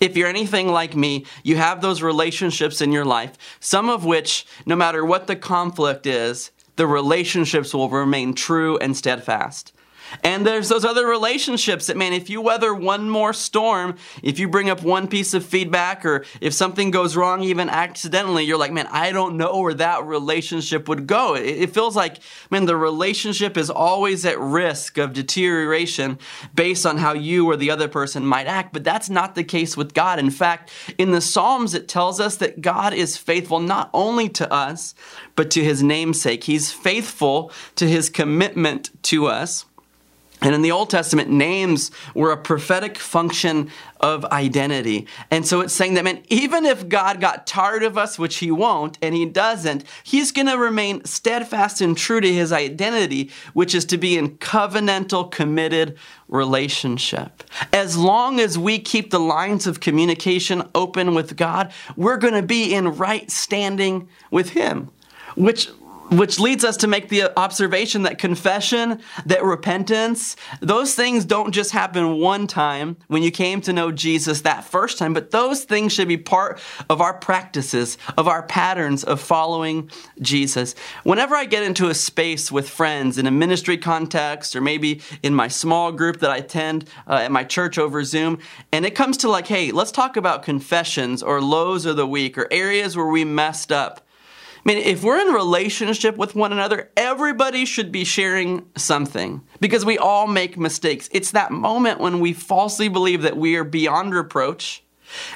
If 0.00 0.16
you're 0.16 0.28
anything 0.28 0.68
like 0.68 0.94
me, 0.94 1.26
you 1.42 1.56
have 1.56 1.80
those 1.80 2.02
relationships 2.02 2.80
in 2.80 2.92
your 2.92 3.04
life, 3.04 3.32
some 3.58 3.88
of 3.88 4.04
which, 4.04 4.46
no 4.64 4.76
matter 4.76 5.04
what 5.04 5.26
the 5.26 5.34
conflict 5.36 6.06
is, 6.06 6.52
the 6.76 6.86
relationships 6.86 7.74
will 7.74 7.90
remain 7.90 8.34
true 8.34 8.78
and 8.78 8.96
steadfast. 8.96 9.72
And 10.22 10.46
there's 10.46 10.68
those 10.68 10.84
other 10.84 11.06
relationships 11.06 11.86
that, 11.86 11.96
man, 11.96 12.12
if 12.12 12.30
you 12.30 12.40
weather 12.40 12.74
one 12.74 13.10
more 13.10 13.32
storm, 13.32 13.96
if 14.22 14.38
you 14.38 14.48
bring 14.48 14.70
up 14.70 14.82
one 14.82 15.08
piece 15.08 15.34
of 15.34 15.44
feedback, 15.44 16.04
or 16.04 16.24
if 16.40 16.52
something 16.52 16.90
goes 16.90 17.16
wrong 17.16 17.42
even 17.42 17.68
accidentally, 17.68 18.44
you're 18.44 18.58
like, 18.58 18.72
man, 18.72 18.88
I 18.90 19.12
don't 19.12 19.36
know 19.36 19.60
where 19.60 19.74
that 19.74 20.04
relationship 20.04 20.88
would 20.88 21.06
go. 21.06 21.34
It, 21.34 21.74
feels 21.74 21.96
like, 21.96 22.18
man, 22.50 22.64
the 22.64 22.76
relationship 22.76 23.56
is 23.56 23.70
always 23.70 24.24
at 24.24 24.38
risk 24.38 24.98
of 24.98 25.12
deterioration 25.12 26.18
based 26.54 26.86
on 26.86 26.98
how 26.98 27.12
you 27.12 27.46
or 27.48 27.56
the 27.56 27.70
other 27.70 27.88
person 27.88 28.24
might 28.26 28.46
act. 28.46 28.72
But 28.72 28.84
that's 28.84 29.10
not 29.10 29.34
the 29.34 29.44
case 29.44 29.76
with 29.76 29.94
God. 29.94 30.18
In 30.18 30.30
fact, 30.30 30.70
in 30.96 31.10
the 31.10 31.20
Psalms, 31.20 31.74
it 31.74 31.88
tells 31.88 32.20
us 32.20 32.36
that 32.36 32.60
God 32.60 32.94
is 32.94 33.16
faithful 33.16 33.60
not 33.60 33.90
only 33.92 34.28
to 34.30 34.52
us, 34.52 34.94
but 35.36 35.50
to 35.52 35.62
his 35.62 35.82
namesake. 35.82 36.44
He's 36.44 36.72
faithful 36.72 37.52
to 37.76 37.86
his 37.86 38.10
commitment 38.10 38.90
to 39.04 39.26
us. 39.26 39.66
And 40.40 40.54
in 40.54 40.62
the 40.62 40.70
Old 40.70 40.90
Testament, 40.90 41.28
names 41.28 41.90
were 42.14 42.30
a 42.30 42.36
prophetic 42.36 42.98
function 42.98 43.70
of 44.00 44.24
identity. 44.26 45.06
And 45.30 45.46
so 45.46 45.60
it's 45.60 45.74
saying 45.74 45.94
that, 45.94 46.04
man, 46.04 46.22
even 46.28 46.64
if 46.64 46.88
God 46.88 47.20
got 47.20 47.46
tired 47.46 47.82
of 47.82 47.98
us, 47.98 48.18
which 48.18 48.36
he 48.36 48.50
won't, 48.50 48.98
and 49.02 49.14
he 49.14 49.26
doesn't, 49.26 49.84
he's 50.04 50.30
going 50.30 50.46
to 50.46 50.56
remain 50.56 51.04
steadfast 51.04 51.80
and 51.80 51.96
true 51.96 52.20
to 52.20 52.32
his 52.32 52.52
identity, 52.52 53.30
which 53.52 53.74
is 53.74 53.84
to 53.86 53.98
be 53.98 54.16
in 54.16 54.38
covenantal, 54.38 55.30
committed 55.30 55.98
relationship. 56.28 57.42
As 57.72 57.96
long 57.96 58.38
as 58.38 58.56
we 58.56 58.78
keep 58.78 59.10
the 59.10 59.18
lines 59.18 59.66
of 59.66 59.80
communication 59.80 60.62
open 60.74 61.14
with 61.14 61.36
God, 61.36 61.72
we're 61.96 62.18
going 62.18 62.34
to 62.34 62.42
be 62.42 62.72
in 62.74 62.96
right 62.96 63.28
standing 63.30 64.08
with 64.30 64.50
him, 64.50 64.90
which 65.34 65.68
which 66.10 66.38
leads 66.38 66.64
us 66.64 66.76
to 66.78 66.86
make 66.86 67.08
the 67.08 67.38
observation 67.38 68.02
that 68.02 68.18
confession, 68.18 69.00
that 69.26 69.44
repentance, 69.44 70.36
those 70.60 70.94
things 70.94 71.24
don't 71.24 71.52
just 71.52 71.70
happen 71.70 72.18
one 72.18 72.46
time 72.46 72.96
when 73.08 73.22
you 73.22 73.30
came 73.30 73.60
to 73.60 73.72
know 73.72 73.92
Jesus 73.92 74.42
that 74.42 74.64
first 74.64 74.98
time, 74.98 75.12
but 75.12 75.30
those 75.30 75.64
things 75.64 75.92
should 75.92 76.08
be 76.08 76.16
part 76.16 76.60
of 76.88 77.00
our 77.00 77.14
practices, 77.14 77.98
of 78.16 78.28
our 78.28 78.42
patterns 78.42 79.04
of 79.04 79.20
following 79.20 79.90
Jesus. 80.20 80.74
Whenever 81.04 81.34
I 81.34 81.44
get 81.44 81.62
into 81.62 81.88
a 81.88 81.94
space 81.94 82.50
with 82.50 82.68
friends 82.68 83.18
in 83.18 83.26
a 83.26 83.30
ministry 83.30 83.76
context, 83.76 84.56
or 84.56 84.60
maybe 84.60 85.02
in 85.22 85.34
my 85.34 85.48
small 85.48 85.92
group 85.92 86.20
that 86.20 86.30
I 86.30 86.38
attend 86.38 86.88
uh, 87.06 87.14
at 87.14 87.32
my 87.32 87.44
church 87.44 87.78
over 87.78 88.02
Zoom, 88.04 88.38
and 88.72 88.86
it 88.86 88.94
comes 88.94 89.18
to 89.18 89.28
like, 89.28 89.46
hey, 89.46 89.72
let's 89.72 89.92
talk 89.92 90.16
about 90.16 90.42
confessions 90.42 91.22
or 91.22 91.40
lows 91.40 91.84
of 91.84 91.96
the 91.96 92.06
week 92.06 92.38
or 92.38 92.48
areas 92.50 92.96
where 92.96 93.06
we 93.06 93.24
messed 93.24 93.72
up. 93.72 94.07
I 94.68 94.74
mean, 94.74 94.84
if 94.84 95.02
we're 95.02 95.18
in 95.18 95.32
relationship 95.32 96.18
with 96.18 96.34
one 96.34 96.52
another, 96.52 96.90
everybody 96.94 97.64
should 97.64 97.90
be 97.90 98.04
sharing 98.04 98.68
something 98.76 99.40
because 99.60 99.86
we 99.86 99.96
all 99.96 100.26
make 100.26 100.58
mistakes. 100.58 101.08
It's 101.10 101.30
that 101.30 101.50
moment 101.50 102.00
when 102.00 102.20
we 102.20 102.34
falsely 102.34 102.90
believe 102.90 103.22
that 103.22 103.38
we 103.38 103.56
are 103.56 103.64
beyond 103.64 104.14
reproach. 104.14 104.84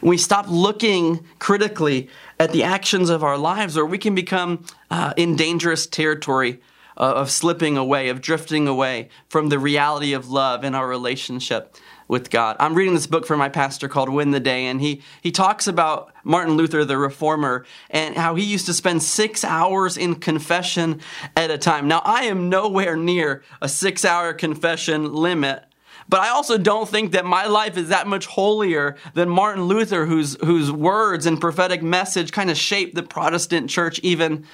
And 0.03 0.11
we 0.11 0.19
stop 0.19 0.45
looking 0.51 1.27
critically 1.39 2.11
at 2.39 2.53
the 2.53 2.63
actions 2.65 3.09
of 3.09 3.25
our 3.25 3.39
lives, 3.39 3.79
or 3.79 3.87
we 3.87 3.97
can 3.97 4.15
become 4.15 4.67
uh, 4.91 5.15
in 5.17 5.35
dangerous 5.35 5.87
territory 5.87 6.61
uh, 6.99 7.15
of 7.15 7.31
slipping 7.31 7.79
away, 7.79 8.11
of 8.11 8.21
drifting 8.21 8.69
away 8.69 9.09
from 9.31 9.49
the 9.49 9.59
reality 9.59 10.13
of 10.13 10.29
love 10.29 10.63
in 10.63 10.75
our 10.75 10.87
relationship 10.87 11.75
with 12.09 12.31
God. 12.31 12.57
I'm 12.61 12.75
reading 12.75 12.95
this 12.95 13.07
book 13.07 13.27
from 13.27 13.39
my 13.39 13.49
pastor 13.49 13.89
called 13.89 14.09
Win 14.09 14.31
the 14.31 14.41
Day, 14.41 14.67
and 14.67 14.81
he, 14.81 15.03
he 15.21 15.31
talks 15.31 15.67
about 15.67 16.13
Martin 16.25 16.55
Luther, 16.55 16.85
the 16.85 16.99
reformer, 16.99 17.65
and 17.91 18.17
how 18.17 18.35
he 18.35 18.45
used 18.45 18.67
to 18.67 18.75
spend 18.75 19.03
six 19.03 19.45
hours 19.45 19.97
in 19.97 20.17
confession 20.17 21.01
at 21.37 21.51
a 21.51 21.59
time. 21.59 21.89
Now, 21.89 22.03
I 22.05 22.25
am 22.25 22.49
nowhere 22.49 22.97
near 22.97 23.43
a 23.61 23.69
six 23.69 24.05
hour 24.05 24.33
confession 24.33 25.13
limit. 25.13 25.65
But 26.09 26.21
I 26.21 26.31
also 26.31 26.59
don't 26.59 26.89
think 26.89 27.13
that 27.13 27.25
my 27.25 27.47
life 27.47 27.77
is 27.77 27.89
that 27.89 28.07
much 28.07 28.27
holier 28.27 28.97
than 29.15 29.29
Martin 29.29 29.65
Luther, 29.65 30.05
whose, 30.05 30.37
whose 30.45 30.71
words 30.71 31.27
and 31.27 31.41
prophetic 31.41 31.83
message 31.83 32.33
kind 32.33 32.51
of 32.51 32.57
shaped 32.59 32.95
the 32.95 33.03
Protestant 33.03 33.71
church 33.71 33.99
even 34.01 34.45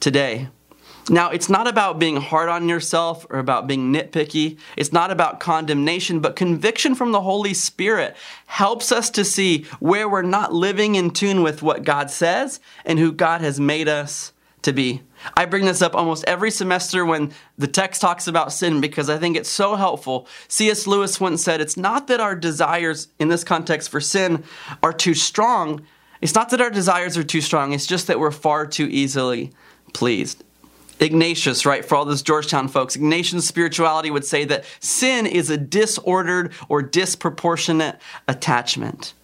today. 0.00 0.48
Now, 1.10 1.28
it's 1.28 1.50
not 1.50 1.66
about 1.66 1.98
being 1.98 2.16
hard 2.16 2.48
on 2.48 2.68
yourself 2.68 3.26
or 3.28 3.38
about 3.38 3.66
being 3.66 3.92
nitpicky. 3.92 4.58
It's 4.76 4.92
not 4.92 5.10
about 5.10 5.38
condemnation, 5.38 6.20
but 6.20 6.34
conviction 6.34 6.94
from 6.94 7.12
the 7.12 7.20
Holy 7.20 7.52
Spirit 7.52 8.16
helps 8.46 8.90
us 8.90 9.10
to 9.10 9.24
see 9.24 9.64
where 9.80 10.08
we're 10.08 10.22
not 10.22 10.54
living 10.54 10.94
in 10.94 11.10
tune 11.10 11.42
with 11.42 11.62
what 11.62 11.84
God 11.84 12.10
says 12.10 12.58
and 12.86 12.98
who 12.98 13.12
God 13.12 13.42
has 13.42 13.60
made 13.60 13.86
us 13.86 14.32
to 14.62 14.72
be. 14.72 15.02
I 15.36 15.44
bring 15.44 15.66
this 15.66 15.82
up 15.82 15.94
almost 15.94 16.24
every 16.26 16.50
semester 16.50 17.04
when 17.04 17.32
the 17.58 17.66
text 17.66 18.00
talks 18.00 18.26
about 18.26 18.52
sin 18.52 18.80
because 18.80 19.10
I 19.10 19.18
think 19.18 19.36
it's 19.36 19.48
so 19.48 19.74
helpful. 19.74 20.26
C.S. 20.48 20.86
Lewis 20.86 21.20
once 21.20 21.42
said, 21.42 21.60
It's 21.60 21.76
not 21.76 22.06
that 22.06 22.20
our 22.20 22.34
desires 22.34 23.08
in 23.18 23.28
this 23.28 23.44
context 23.44 23.90
for 23.90 24.00
sin 24.00 24.42
are 24.82 24.92
too 24.92 25.14
strong. 25.14 25.82
It's 26.22 26.34
not 26.34 26.48
that 26.50 26.62
our 26.62 26.70
desires 26.70 27.18
are 27.18 27.24
too 27.24 27.42
strong. 27.42 27.72
It's 27.72 27.86
just 27.86 28.06
that 28.06 28.18
we're 28.18 28.30
far 28.30 28.66
too 28.66 28.86
easily 28.90 29.52
pleased. 29.92 30.43
Ignatius, 31.00 31.66
right, 31.66 31.84
for 31.84 31.96
all 31.96 32.04
those 32.04 32.22
Georgetown 32.22 32.68
folks, 32.68 32.96
Ignatius 32.96 33.46
spirituality 33.46 34.10
would 34.10 34.24
say 34.24 34.44
that 34.44 34.64
sin 34.80 35.26
is 35.26 35.50
a 35.50 35.56
disordered 35.56 36.52
or 36.68 36.82
disproportionate 36.82 37.98
attachment. 38.28 39.14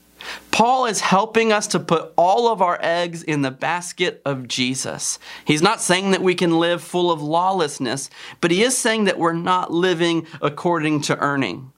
Paul 0.50 0.87
is 0.87 1.00
helping 1.00 1.53
us 1.53 1.67
to 1.69 1.81
put 1.81 2.12
all 2.17 2.49
of 2.49 2.61
our 2.61 2.79
eggs 2.83 3.23
in 3.23 3.43
the 3.43 3.50
basket 3.50 4.21
of 4.25 4.49
Jesus. 4.49 5.19
He's 5.45 5.62
not 5.62 5.81
saying 5.81 6.11
that 6.11 6.23
we 6.23 6.35
can 6.35 6.59
live 6.59 6.83
full 6.83 7.11
of 7.11 7.23
lawlessness, 7.23 8.11
but 8.41 8.50
he 8.50 8.62
is 8.62 8.77
saying 8.77 9.05
that 9.05 9.19
we're 9.19 9.33
not 9.33 9.73
living 9.73 10.27
according 10.43 11.03
to 11.03 11.19
earning. 11.19 11.73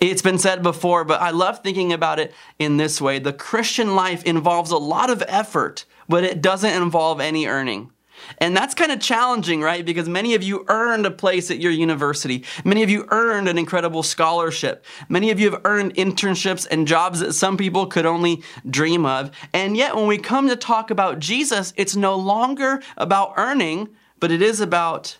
It's 0.00 0.22
been 0.22 0.38
said 0.38 0.62
before, 0.62 1.04
but 1.04 1.20
I 1.20 1.30
love 1.30 1.60
thinking 1.60 1.92
about 1.92 2.18
it 2.18 2.34
in 2.58 2.76
this 2.76 3.00
way. 3.00 3.18
The 3.18 3.32
Christian 3.32 3.96
life 3.96 4.22
involves 4.24 4.70
a 4.70 4.76
lot 4.76 5.10
of 5.10 5.24
effort, 5.26 5.84
but 6.08 6.24
it 6.24 6.42
doesn't 6.42 6.82
involve 6.82 7.20
any 7.20 7.46
earning. 7.46 7.90
And 8.38 8.56
that's 8.56 8.74
kind 8.74 8.92
of 8.92 9.00
challenging, 9.00 9.60
right? 9.60 9.84
Because 9.84 10.08
many 10.08 10.34
of 10.34 10.42
you 10.42 10.64
earned 10.68 11.06
a 11.06 11.10
place 11.10 11.50
at 11.50 11.58
your 11.58 11.72
university. 11.72 12.44
Many 12.64 12.82
of 12.82 12.90
you 12.90 13.06
earned 13.10 13.48
an 13.48 13.58
incredible 13.58 14.02
scholarship. 14.02 14.84
Many 15.08 15.30
of 15.30 15.40
you 15.40 15.50
have 15.50 15.60
earned 15.64 15.94
internships 15.94 16.66
and 16.70 16.86
jobs 16.86 17.20
that 17.20 17.32
some 17.34 17.56
people 17.56 17.86
could 17.86 18.06
only 18.06 18.42
dream 18.68 19.06
of. 19.06 19.30
And 19.52 19.76
yet, 19.76 19.96
when 19.96 20.06
we 20.06 20.18
come 20.18 20.48
to 20.48 20.56
talk 20.56 20.90
about 20.90 21.18
Jesus, 21.18 21.72
it's 21.76 21.96
no 21.96 22.16
longer 22.16 22.82
about 22.96 23.34
earning, 23.36 23.88
but 24.20 24.30
it 24.30 24.42
is 24.42 24.60
about 24.60 25.16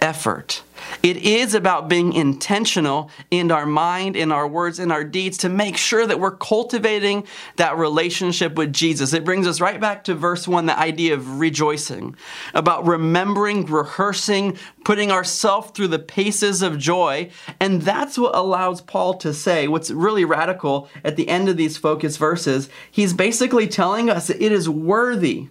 effort. 0.00 0.62
It 1.02 1.16
is 1.18 1.54
about 1.54 1.88
being 1.88 2.12
intentional 2.12 3.10
in 3.30 3.50
our 3.50 3.66
mind, 3.66 4.16
in 4.16 4.30
our 4.30 4.46
words, 4.46 4.78
in 4.78 4.92
our 4.92 5.04
deeds 5.04 5.38
to 5.38 5.48
make 5.48 5.76
sure 5.76 6.06
that 6.06 6.20
we're 6.20 6.36
cultivating 6.36 7.26
that 7.56 7.76
relationship 7.76 8.54
with 8.54 8.72
Jesus. 8.72 9.12
It 9.12 9.24
brings 9.24 9.46
us 9.46 9.60
right 9.60 9.80
back 9.80 10.04
to 10.04 10.14
verse 10.14 10.46
1, 10.46 10.66
the 10.66 10.78
idea 10.78 11.14
of 11.14 11.40
rejoicing, 11.40 12.16
about 12.54 12.86
remembering, 12.86 13.66
rehearsing, 13.66 14.56
putting 14.84 15.10
ourselves 15.10 15.70
through 15.72 15.88
the 15.88 15.98
paces 15.98 16.62
of 16.62 16.78
joy. 16.78 17.30
And 17.60 17.82
that's 17.82 18.18
what 18.18 18.34
allows 18.34 18.80
Paul 18.80 19.14
to 19.14 19.34
say 19.34 19.68
what's 19.68 19.90
really 19.90 20.24
radical 20.24 20.88
at 21.04 21.16
the 21.16 21.28
end 21.28 21.48
of 21.48 21.56
these 21.56 21.76
focus 21.76 22.16
verses. 22.16 22.68
He's 22.90 23.12
basically 23.12 23.66
telling 23.66 24.10
us 24.10 24.28
that 24.28 24.42
it 24.42 24.52
is 24.52 24.68
worthy 24.68 25.48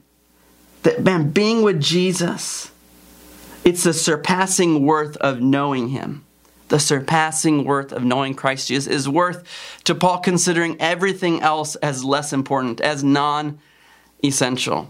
that, 0.83 1.03
man, 1.03 1.31
being 1.31 1.63
with 1.63 1.81
Jesus 1.81 2.71
it's 3.67 3.83
the 3.83 3.93
surpassing 3.93 4.85
worth 4.85 5.17
of 5.17 5.41
knowing 5.41 5.89
Him. 5.89 6.23
The 6.69 6.79
surpassing 6.79 7.65
worth 7.65 7.91
of 7.91 8.01
knowing 8.01 8.33
Christ 8.33 8.69
Jesus 8.69 8.87
is 8.87 9.09
worth 9.09 9.43
to 9.83 9.93
Paul 9.93 10.19
considering 10.19 10.79
everything 10.79 11.41
else 11.41 11.75
as 11.75 12.01
less 12.01 12.31
important, 12.31 12.79
as 12.79 13.03
non 13.03 13.59
essential. 14.23 14.89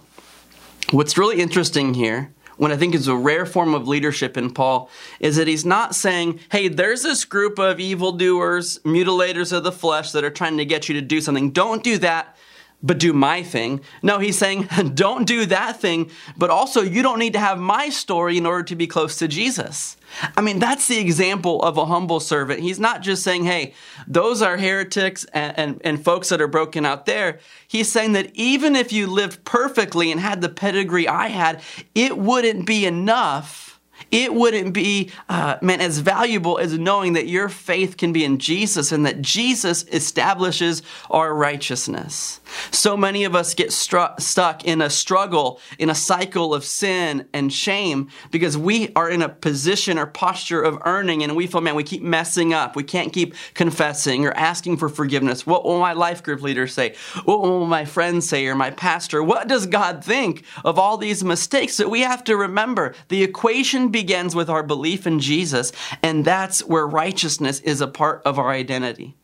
What's 0.92 1.18
really 1.18 1.42
interesting 1.42 1.96
here, 1.96 2.32
what 2.58 2.72
I 2.72 2.78
think 2.78 2.94
is 2.94 3.08
a 3.08 3.16
rare 3.16 3.48
form 3.48 3.74
of 3.74 3.88
leadership 3.88 4.38
in 4.38 4.54
Paul 4.54 4.92
is 5.20 5.38
that 5.38 5.48
he's 5.48 5.66
not 5.66 5.96
saying, 5.96 6.40
hey, 6.52 6.68
there's 6.68 7.02
this 7.02 7.26
group 7.26 7.58
of 7.58 7.80
evildoers, 7.80 8.78
mutilators 8.86 9.52
of 9.52 9.64
the 9.64 9.72
flesh 9.72 10.12
that 10.12 10.24
are 10.24 10.30
trying 10.30 10.58
to 10.58 10.66
get 10.66 10.88
you 10.88 10.94
to 10.94 11.02
do 11.02 11.20
something. 11.20 11.50
Don't 11.50 11.84
do 11.84 11.98
that 11.98 12.38
but 12.84 13.00
do 13.00 13.12
my 13.12 13.42
thing. 13.42 13.82
No, 14.04 14.20
he's 14.20 14.38
saying, 14.38 14.70
don't 14.94 15.26
do 15.26 15.46
that 15.48 15.82
thing, 15.82 16.12
but 16.38 16.50
also 16.50 16.82
you 16.82 17.02
don't 17.02 17.20
need 17.20 17.34
to 17.34 17.40
have 17.40 17.60
my 17.60 17.90
story 17.90 18.38
in 18.38 18.46
order 18.46 18.64
to 18.64 18.76
be 18.76 18.88
close 18.88 19.18
to 19.18 19.28
Jesus. 19.28 19.98
I 20.36 20.42
mean, 20.42 20.60
that's 20.60 20.88
the 20.88 21.00
example 21.00 21.62
of 21.64 21.78
a 21.78 21.86
humble 21.86 22.20
servant. 22.20 22.62
He's 22.62 22.80
not 22.80 23.02
just 23.02 23.24
saying, 23.24 23.46
hey, 23.46 23.74
those 24.08 24.42
are 24.42 24.58
heretics 24.58 25.26
and, 25.26 25.58
and, 25.58 25.82
and 25.84 26.04
folks 26.04 26.30
that 26.30 26.42
are 26.42 26.48
broken 26.48 26.86
out 26.86 27.06
there. 27.06 27.40
He's 27.68 27.92
saying 27.92 28.14
that 28.14 28.32
even 28.36 28.76
if 28.76 28.94
you 28.94 29.08
lived 29.08 29.44
perfectly 29.44 30.12
and 30.12 30.22
had 30.22 30.42
the 30.42 30.50
pedigree 30.50 31.08
I 31.08 31.28
had, 31.28 31.62
it 31.94 32.18
wouldn't 32.18 32.66
be 32.66 32.86
enough 32.86 33.67
it 34.12 34.34
wouldn't 34.34 34.74
be, 34.74 35.12
uh, 35.30 35.58
as 35.62 36.00
valuable 36.00 36.58
as 36.58 36.78
knowing 36.78 37.14
that 37.14 37.28
your 37.28 37.50
faith 37.50 37.98
can 37.98 38.14
be 38.14 38.24
in 38.24 38.40
Jesus 38.40 38.92
and 38.92 39.06
that 39.06 39.22
Jesus 39.22 39.84
establishes 39.92 40.82
our 41.10 41.34
righteousness. 41.34 42.40
So 42.72 42.98
many 42.98 43.24
of 43.26 43.36
us 43.36 43.54
get 43.54 43.70
stru- 43.70 44.20
stuck 44.20 44.66
in 44.66 44.82
a 44.82 44.90
struggle, 44.90 45.60
in 45.78 45.90
a 45.90 45.96
cycle 45.96 46.54
of 46.54 46.64
sin 46.64 47.28
and 47.34 47.52
shame 47.52 48.10
because 48.32 48.58
we 48.58 48.92
are 48.96 49.10
in 49.10 49.22
a 49.22 49.30
position 49.30 49.98
or 49.98 50.06
posture 50.06 50.62
of 50.62 50.80
earning 50.86 51.24
and 51.24 51.36
we 51.36 51.48
feel, 51.48 51.62
man, 51.62 51.76
we 51.76 51.84
keep 51.84 52.02
messing 52.02 52.54
up. 52.54 52.76
We 52.76 52.84
can't 52.84 53.14
keep 53.14 53.36
confessing 53.54 54.26
or 54.26 54.32
asking 54.32 54.78
for 54.78 54.90
forgiveness. 54.90 55.46
What 55.46 55.64
will 55.64 55.80
my 55.80 55.94
life 55.94 56.24
group 56.24 56.42
leader 56.42 56.68
say? 56.68 56.96
What 57.26 57.42
will 57.42 57.66
my 57.66 57.86
friends 57.86 58.28
say 58.28 58.46
or 58.48 58.56
my 58.56 58.72
pastor? 58.72 59.24
What 59.24 59.48
does 59.48 59.66
God 59.66 60.04
think 60.04 60.44
of 60.64 60.80
all 60.80 60.98
these 60.98 61.24
mistakes 61.24 61.78
that 61.78 61.90
we 61.90 62.02
have 62.02 62.24
to 62.26 62.38
remember? 62.38 62.96
The 63.10 63.24
equation 63.24 63.90
begins 63.98 64.36
with 64.36 64.48
our 64.48 64.62
belief 64.62 65.08
in 65.08 65.20
Jesus, 65.20 65.72
and 66.04 66.24
that's 66.24 66.64
where 66.64 66.86
righteousness 66.86 67.60
is 67.62 67.82
a 67.82 67.88
part 67.88 68.22
of 68.26 68.38
our 68.38 68.52
identity. 68.52 69.16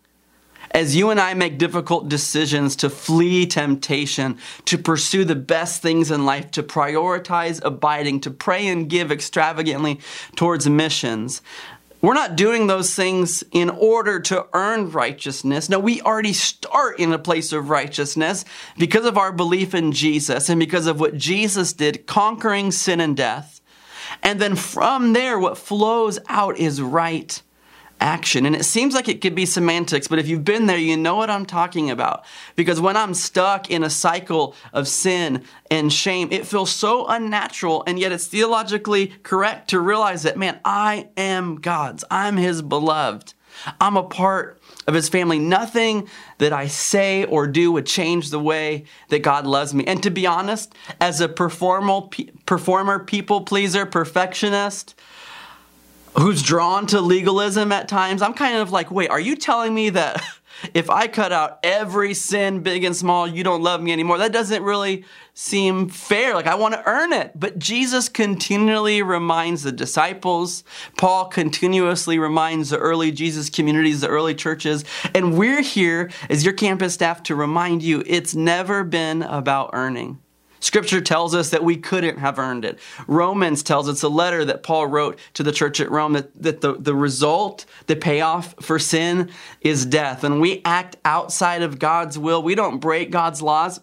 As 0.72 0.96
you 0.96 1.12
and 1.12 1.20
I 1.20 1.36
make 1.36 1.60
difficult 1.60 2.10
decisions 2.10 2.76
to 2.78 2.90
flee 2.90 3.46
temptation, 3.46 4.40
to 4.66 4.80
pursue 4.80 5.26
the 5.26 5.36
best 5.36 5.84
things 5.84 6.10
in 6.10 6.26
life, 6.26 6.50
to 6.52 6.64
prioritize 6.64 7.64
abiding, 7.64 8.22
to 8.22 8.32
pray 8.32 8.66
and 8.66 8.90
give 8.90 9.12
extravagantly 9.12 10.00
towards 10.36 10.68
missions, 10.68 11.44
we're 12.02 12.16
not 12.16 12.36
doing 12.36 12.66
those 12.66 12.96
things 12.96 13.44
in 13.52 13.70
order 13.70 14.20
to 14.22 14.48
earn 14.54 14.90
righteousness. 14.90 15.70
No, 15.70 15.78
we 15.78 16.02
already 16.02 16.34
start 16.34 17.00
in 17.00 17.14
a 17.14 17.20
place 17.20 17.54
of 17.54 17.70
righteousness 17.70 18.44
because 18.76 19.06
of 19.06 19.20
our 19.20 19.32
belief 19.32 19.76
in 19.76 19.92
Jesus 19.92 20.50
and 20.50 20.60
because 20.60 20.88
of 20.88 21.00
what 21.00 21.16
Jesus 21.16 21.74
did, 21.74 22.08
conquering 22.08 22.72
sin 22.72 23.00
and 23.00 23.16
death. 23.16 23.62
And 24.24 24.40
then 24.40 24.56
from 24.56 25.14
there, 25.14 25.38
what 25.38 25.58
flows 25.58 26.18
out 26.30 26.58
is 26.58 26.82
right 26.82 27.42
action. 28.00 28.46
And 28.46 28.56
it 28.56 28.66
seems 28.66 28.94
like 28.94 29.08
it 29.08 29.22
could 29.22 29.36
be 29.36 29.46
semantics, 29.46 30.08
but 30.08 30.20
if 30.20 30.28
you've 30.28 30.44
been 30.44 30.66
there, 30.66 30.78
you 30.78 30.98
know 30.98 31.16
what 31.16 31.30
I'm 31.30 31.46
talking 31.46 31.90
about. 31.90 32.26
Because 32.56 32.82
when 32.82 32.98
I'm 32.98 33.14
stuck 33.14 33.72
in 33.72 33.84
a 33.84 33.90
cycle 33.90 34.56
of 34.74 34.88
sin 34.88 35.44
and 35.72 35.92
shame, 35.92 36.30
it 36.32 36.46
feels 36.46 36.70
so 36.70 37.08
unnatural, 37.08 37.84
and 37.88 37.98
yet 37.98 38.12
it's 38.12 38.28
theologically 38.28 39.08
correct 39.24 39.70
to 39.70 39.80
realize 39.80 40.24
that, 40.24 40.38
man, 40.38 40.60
I 40.66 41.08
am 41.16 41.56
God's, 41.56 42.04
I'm 42.12 42.38
His 42.38 42.62
beloved. 42.62 43.34
I'm 43.80 43.98
a 43.98 44.04
part 44.04 44.60
of 44.88 44.94
his 44.94 45.10
family. 45.10 45.40
Nothing 45.40 46.08
that 46.38 46.54
I 46.54 46.68
say 46.68 47.26
or 47.26 47.48
do 47.48 47.72
would 47.72 47.86
change 47.86 48.30
the 48.30 48.40
way 48.40 48.86
that 49.10 49.20
God 49.20 49.46
loves 49.46 49.74
me. 49.74 49.84
And 49.86 50.02
to 50.04 50.12
be 50.12 50.28
honest, 50.28 50.74
as 51.00 51.22
a 51.22 51.28
performer, 51.30 52.02
performer 52.46 53.00
people 53.00 53.42
pleaser, 53.42 53.86
perfectionist, 53.86 54.96
who's 56.18 56.44
drawn 56.44 56.86
to 56.88 57.02
legalism 57.02 57.72
at 57.72 57.88
times, 57.88 58.22
I'm 58.22 58.34
kind 58.34 58.58
of 58.58 58.72
like, 58.72 58.92
wait, 58.92 59.10
are 59.10 59.20
you 59.20 59.36
telling 59.36 59.74
me 59.74 59.90
that 59.92 60.24
if 60.74 60.90
I 60.90 61.08
cut 61.08 61.32
out 61.32 61.60
every 61.64 62.14
sin, 62.14 62.62
big 62.62 62.84
and 62.84 62.96
small, 62.96 63.28
you 63.28 63.44
don't 63.44 63.62
love 63.62 63.82
me 63.82 63.92
anymore? 63.92 64.18
That 64.18 64.32
doesn't 64.32 64.64
really 64.64 65.06
seem 65.34 65.90
fair. 65.90 66.34
Like 66.36 66.48
I 66.48 66.56
want 66.56 66.74
to 66.76 66.84
earn 66.86 67.14
it. 67.14 67.32
But 67.36 67.60
Jesus 67.60 68.10
continually 68.10 69.02
reminds 69.02 69.64
the 69.64 69.72
disciples. 69.72 70.64
Paul 70.98 71.26
continuously 71.26 72.20
reminds 72.20 72.70
the 72.70 72.78
early 72.78 73.12
Jesus 73.12 73.50
communities, 73.50 74.02
the 74.02 74.08
early 74.08 74.36
churches. 74.36 74.86
And 75.14 75.38
we're 75.38 75.62
here 75.62 76.12
as 76.30 76.46
your 76.46 76.54
campus 76.54 76.94
staff 76.94 77.24
to 77.24 77.36
remind 77.36 77.84
you 77.84 78.04
it's 78.06 78.36
never 78.36 78.84
been 78.84 79.24
about 79.24 79.72
earning. 79.74 80.23
Scripture 80.64 81.02
tells 81.02 81.36
us 81.36 81.50
that 81.50 81.62
we 81.62 81.76
couldn't 81.76 82.20
have 82.20 82.40
earned 82.40 82.64
it. 82.64 82.80
Romans 83.06 83.64
tells 83.64 83.90
us 83.90 84.02
a 84.02 84.08
letter 84.08 84.46
that 84.46 84.64
Paul 84.64 84.88
wrote 84.88 85.20
to 85.34 85.44
the 85.44 85.52
church 85.52 85.82
at 85.82 85.92
Rome 85.92 86.14
that, 86.14 86.42
that 86.42 86.62
the, 86.62 86.76
the 86.76 86.96
result, 86.96 87.66
the 87.88 87.98
payoff 87.98 88.56
for 88.62 88.80
sin 88.80 89.30
is 89.60 89.86
death. 89.86 90.24
And 90.24 90.40
we 90.40 90.62
act 90.64 90.96
outside 91.04 91.64
of 91.64 91.80
God's 91.80 92.18
will. 92.18 92.42
We 92.42 92.56
don't 92.56 92.80
break 92.80 93.12
God's 93.12 93.42
laws. 93.42 93.82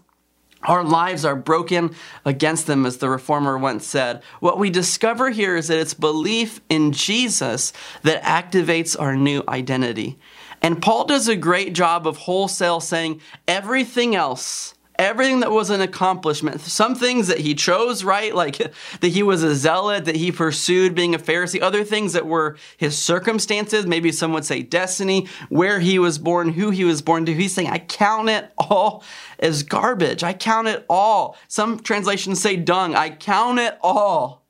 Our 0.62 0.83
lives 0.83 1.27
are 1.27 1.37
broken 1.37 1.95
against 2.25 2.66
them, 2.66 2.87
as 2.87 2.97
the 2.97 3.11
reformer 3.11 3.59
once 3.59 3.87
said. 3.87 4.23
What 4.40 4.59
we 4.59 4.71
discover 4.71 5.29
here 5.29 5.57
is 5.57 5.69
that 5.69 5.79
it's 5.79 5.93
belief 5.93 6.62
in 6.71 6.93
Jesus 6.93 7.75
that 8.05 8.23
activates 8.23 8.99
our 8.99 9.16
new 9.16 9.43
identity. 9.47 10.19
And 10.62 10.81
Paul 10.81 11.05
does 11.05 11.29
a 11.29 11.37
great 11.37 11.75
job 11.75 12.07
of 12.07 12.16
wholesale 12.16 12.81
saying 12.81 13.21
everything 13.47 14.16
else 14.16 14.75
everything 15.01 15.41
that 15.41 15.51
was 15.51 15.71
an 15.71 15.81
accomplishment, 15.81 16.61
some 16.61 16.95
things 16.95 17.29
that 17.29 17.39
he 17.39 17.55
chose, 17.55 18.05
right? 18.05 18.35
Like 18.35 18.59
that 19.01 19.09
he 19.09 19.23
was 19.23 19.43
a 19.43 19.55
zealot, 19.55 20.05
that 20.05 20.17
he 20.17 20.31
pursued 20.31 20.95
being 20.95 21.15
a 21.15 21.19
Pharisee, 21.19 21.63
other 21.63 21.85
things 21.85 22.13
that 22.13 22.27
were 22.27 22.57
his 22.77 22.97
circumstances, 22.97 23.87
maybe 23.87 24.13
some 24.13 24.33
would 24.35 24.45
say 24.45 24.63
destiny, 24.63 25.27
where 25.49 25.81
he 25.81 25.99
was 25.99 26.19
born, 26.19 26.51
who 26.51 26.71
he 26.71 26.85
was 26.85 27.01
born 27.01 27.25
to. 27.27 27.35
He's 27.35 27.55
saying, 27.55 27.71
I 27.71 27.79
count 27.79 28.29
it 28.29 28.53
all 28.59 29.03
as 29.39 29.63
garbage. 29.63 30.23
I 30.23 30.35
count 30.35 30.69
it 30.69 30.85
all. 30.89 31.37
Some 31.49 31.81
translations 31.81 32.41
say 32.41 32.57
dung. 32.57 32.95
I 32.95 33.11
count 33.11 33.59
it 33.59 33.79
all. 33.83 34.45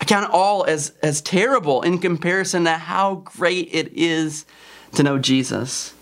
I 0.00 0.04
count 0.04 0.24
it 0.24 0.30
all 0.32 0.64
as, 0.64 0.92
as 1.02 1.22
terrible 1.22 1.82
in 1.82 1.98
comparison 1.98 2.64
to 2.64 2.72
how 2.72 3.22
great 3.24 3.68
it 3.72 3.92
is 3.94 4.44
to 4.94 5.04
know 5.04 5.18
Jesus. 5.18 5.94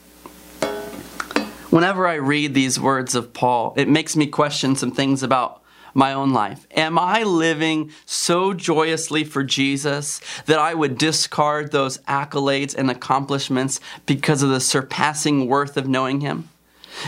Whenever 1.73 2.07
I 2.07 2.17
read 2.17 2.53
these 2.53 2.79
words 2.79 3.15
of 3.15 3.33
Paul, 3.33 3.73
it 3.79 3.89
makes 3.89 4.15
me 4.15 4.27
question 4.27 4.77
some 4.77 4.91
things 4.91 5.23
about 5.23 5.63
my 5.95 6.13
own 6.13 6.35
life. 6.35 6.67
Am 6.73 6.99
I 6.99 7.23
living 7.23 7.93
so 8.05 8.53
joyously 8.53 9.25
for 9.25 9.43
Jesus 9.43 10.21
that 10.45 10.59
I 10.59 10.75
would 10.75 10.99
discard 10.99 11.73
those 11.73 11.97
accolades 12.01 12.75
and 12.75 12.91
accomplishments 12.91 13.81
because 14.05 14.43
of 14.43 14.51
the 14.51 14.61
surpassing 14.61 15.47
worth 15.47 15.79
of 15.79 15.89
knowing 15.89 16.21
Him? 16.21 16.51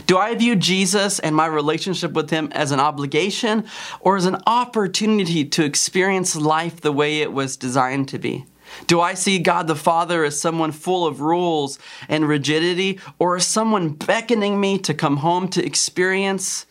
Do 0.07 0.17
I 0.17 0.35
view 0.35 0.57
Jesus 0.57 1.19
and 1.19 1.37
my 1.37 1.45
relationship 1.45 2.13
with 2.13 2.31
Him 2.31 2.49
as 2.53 2.71
an 2.71 2.81
obligation 2.81 3.67
or 4.01 4.17
as 4.17 4.25
an 4.25 4.39
opportunity 4.47 5.45
to 5.45 5.63
experience 5.63 6.35
life 6.35 6.81
the 6.81 6.91
way 6.91 7.21
it 7.21 7.35
was 7.35 7.59
designed 7.59 8.09
to 8.09 8.19
be? 8.19 8.47
Do 8.87 9.01
I 9.01 9.15
see 9.15 9.39
God 9.39 9.67
the 9.67 9.77
Father 9.77 10.25
as 10.25 10.41
someone 10.41 10.73
full 10.73 11.07
of 11.07 11.21
rules 11.21 11.79
and 12.09 12.29
rigidity, 12.29 13.01
or 13.19 13.37
as 13.37 13.47
someone 13.47 13.91
beckoning 13.91 14.61
me 14.61 14.79
to 14.79 14.95
come 14.95 15.19
home 15.19 15.49
to 15.49 15.65
experience, 15.65 16.67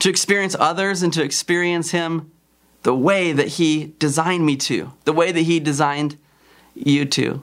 to 0.00 0.08
experience 0.08 0.56
others 0.58 1.02
and 1.02 1.12
to 1.12 1.22
experience 1.22 1.90
Him 1.90 2.30
the 2.82 2.94
way 2.94 3.32
that 3.32 3.48
He 3.48 3.94
designed 3.98 4.44
me 4.44 4.56
to, 4.56 4.92
the 5.04 5.12
way 5.12 5.32
that 5.32 5.42
He 5.42 5.60
designed 5.60 6.16
you 6.74 7.04
to? 7.06 7.42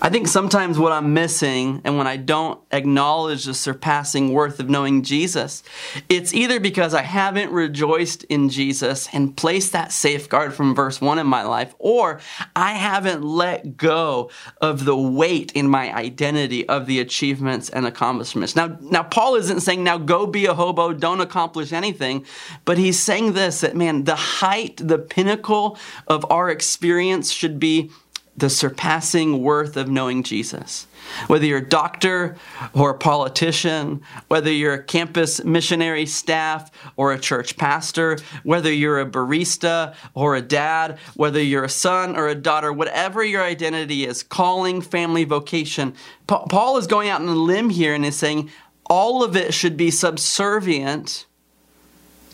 I 0.00 0.10
think 0.10 0.28
sometimes 0.28 0.78
what 0.78 0.92
I'm 0.92 1.12
missing 1.12 1.80
and 1.84 1.98
when 1.98 2.06
I 2.06 2.16
don't 2.16 2.60
acknowledge 2.70 3.44
the 3.46 3.54
surpassing 3.54 4.32
worth 4.32 4.60
of 4.60 4.70
knowing 4.70 5.02
Jesus, 5.02 5.64
it's 6.08 6.32
either 6.32 6.60
because 6.60 6.94
I 6.94 7.02
haven't 7.02 7.50
rejoiced 7.50 8.22
in 8.24 8.48
Jesus 8.48 9.08
and 9.12 9.36
placed 9.36 9.72
that 9.72 9.90
safeguard 9.90 10.54
from 10.54 10.76
verse 10.76 11.00
1 11.00 11.18
in 11.18 11.26
my 11.26 11.42
life, 11.42 11.74
or 11.80 12.20
I 12.54 12.74
haven't 12.74 13.24
let 13.24 13.76
go 13.76 14.30
of 14.60 14.84
the 14.84 14.96
weight 14.96 15.50
in 15.52 15.68
my 15.68 15.92
identity 15.92 16.68
of 16.68 16.86
the 16.86 17.00
achievements 17.00 17.68
and 17.68 17.84
accomplishments. 17.84 18.54
Now, 18.54 18.78
now 18.80 19.02
Paul 19.02 19.34
isn't 19.34 19.60
saying 19.60 19.82
now 19.82 19.98
go 19.98 20.28
be 20.28 20.46
a 20.46 20.54
hobo, 20.54 20.92
don't 20.92 21.20
accomplish 21.20 21.72
anything, 21.72 22.24
but 22.64 22.78
he's 22.78 23.00
saying 23.00 23.32
this 23.32 23.62
that 23.62 23.74
man, 23.74 24.04
the 24.04 24.14
height, 24.14 24.76
the 24.76 24.98
pinnacle 24.98 25.76
of 26.06 26.24
our 26.30 26.50
experience 26.50 27.32
should 27.32 27.58
be 27.58 27.90
the 28.38 28.50
surpassing 28.50 29.42
worth 29.42 29.76
of 29.76 29.88
knowing 29.88 30.22
Jesus. 30.22 30.86
Whether 31.26 31.46
you're 31.46 31.58
a 31.58 31.68
doctor 31.68 32.36
or 32.72 32.90
a 32.90 32.98
politician, 32.98 34.02
whether 34.28 34.50
you're 34.50 34.74
a 34.74 34.82
campus 34.82 35.42
missionary 35.42 36.06
staff 36.06 36.70
or 36.96 37.12
a 37.12 37.18
church 37.18 37.56
pastor, 37.56 38.18
whether 38.42 38.72
you're 38.72 39.00
a 39.00 39.10
barista 39.10 39.94
or 40.14 40.36
a 40.36 40.42
dad, 40.42 40.98
whether 41.14 41.42
you're 41.42 41.64
a 41.64 41.68
son 41.68 42.16
or 42.16 42.28
a 42.28 42.34
daughter, 42.34 42.72
whatever 42.72 43.24
your 43.24 43.42
identity 43.42 44.04
is, 44.04 44.22
calling, 44.22 44.80
family, 44.80 45.24
vocation, 45.24 45.94
Paul 46.26 46.76
is 46.76 46.86
going 46.86 47.08
out 47.08 47.22
on 47.22 47.28
a 47.28 47.34
limb 47.34 47.70
here 47.70 47.94
and 47.94 48.04
is 48.04 48.16
saying 48.16 48.50
all 48.84 49.22
of 49.22 49.36
it 49.36 49.54
should 49.54 49.76
be 49.76 49.90
subservient 49.90 51.26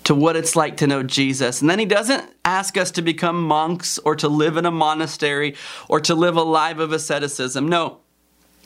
to 0.04 0.14
what 0.14 0.36
it's 0.36 0.54
like 0.54 0.76
to 0.78 0.86
know 0.86 1.02
Jesus. 1.02 1.60
And 1.60 1.68
then 1.68 1.78
he 1.78 1.86
doesn't 1.86 2.24
ask 2.44 2.76
us 2.76 2.90
to 2.92 3.02
become 3.02 3.42
monks 3.42 3.98
or 3.98 4.14
to 4.16 4.28
live 4.28 4.56
in 4.56 4.66
a 4.66 4.70
monastery 4.70 5.56
or 5.88 6.00
to 6.00 6.14
live 6.14 6.36
a 6.36 6.42
life 6.42 6.78
of 6.78 6.92
asceticism. 6.92 7.68
No. 7.68 8.00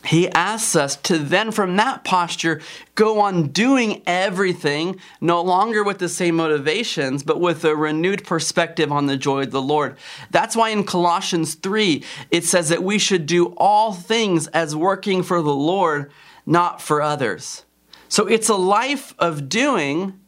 He 0.05 0.29
asks 0.29 0.77
us 0.77 0.95
to 0.97 1.19
then, 1.19 1.51
from 1.51 1.77
that 1.77 2.05
posture, 2.05 2.61
go 2.95 3.21
on 3.21 3.49
doing 3.49 4.03
everything, 4.07 5.01
no 5.21 5.43
longer 5.43 5.83
with 5.83 5.99
the 5.99 6.09
same 6.09 6.37
motivations, 6.37 7.25
but 7.25 7.41
with 7.41 7.65
a 7.65 7.75
renewed 7.75 8.25
perspective 8.25 8.93
on 8.93 9.07
the 9.07 9.17
joy 9.17 9.43
of 9.43 9.51
the 9.51 9.61
Lord. 9.61 9.97
That's 10.31 10.55
why 10.55 10.69
in 10.71 10.85
Colossians 10.85 11.55
3, 11.55 12.05
it 12.31 12.45
says 12.45 12.69
that 12.69 12.85
we 12.85 12.99
should 12.99 13.27
do 13.27 13.55
all 13.57 13.93
things 13.93 14.47
as 14.49 14.77
working 14.77 15.25
for 15.25 15.43
the 15.43 15.55
Lord, 15.55 16.13
not 16.47 16.81
for 16.81 17.03
others. 17.03 17.65
So 18.09 18.27
it's 18.27 18.49
a 18.49 18.55
life 18.55 19.15
of 19.19 19.49
doing 19.49 20.19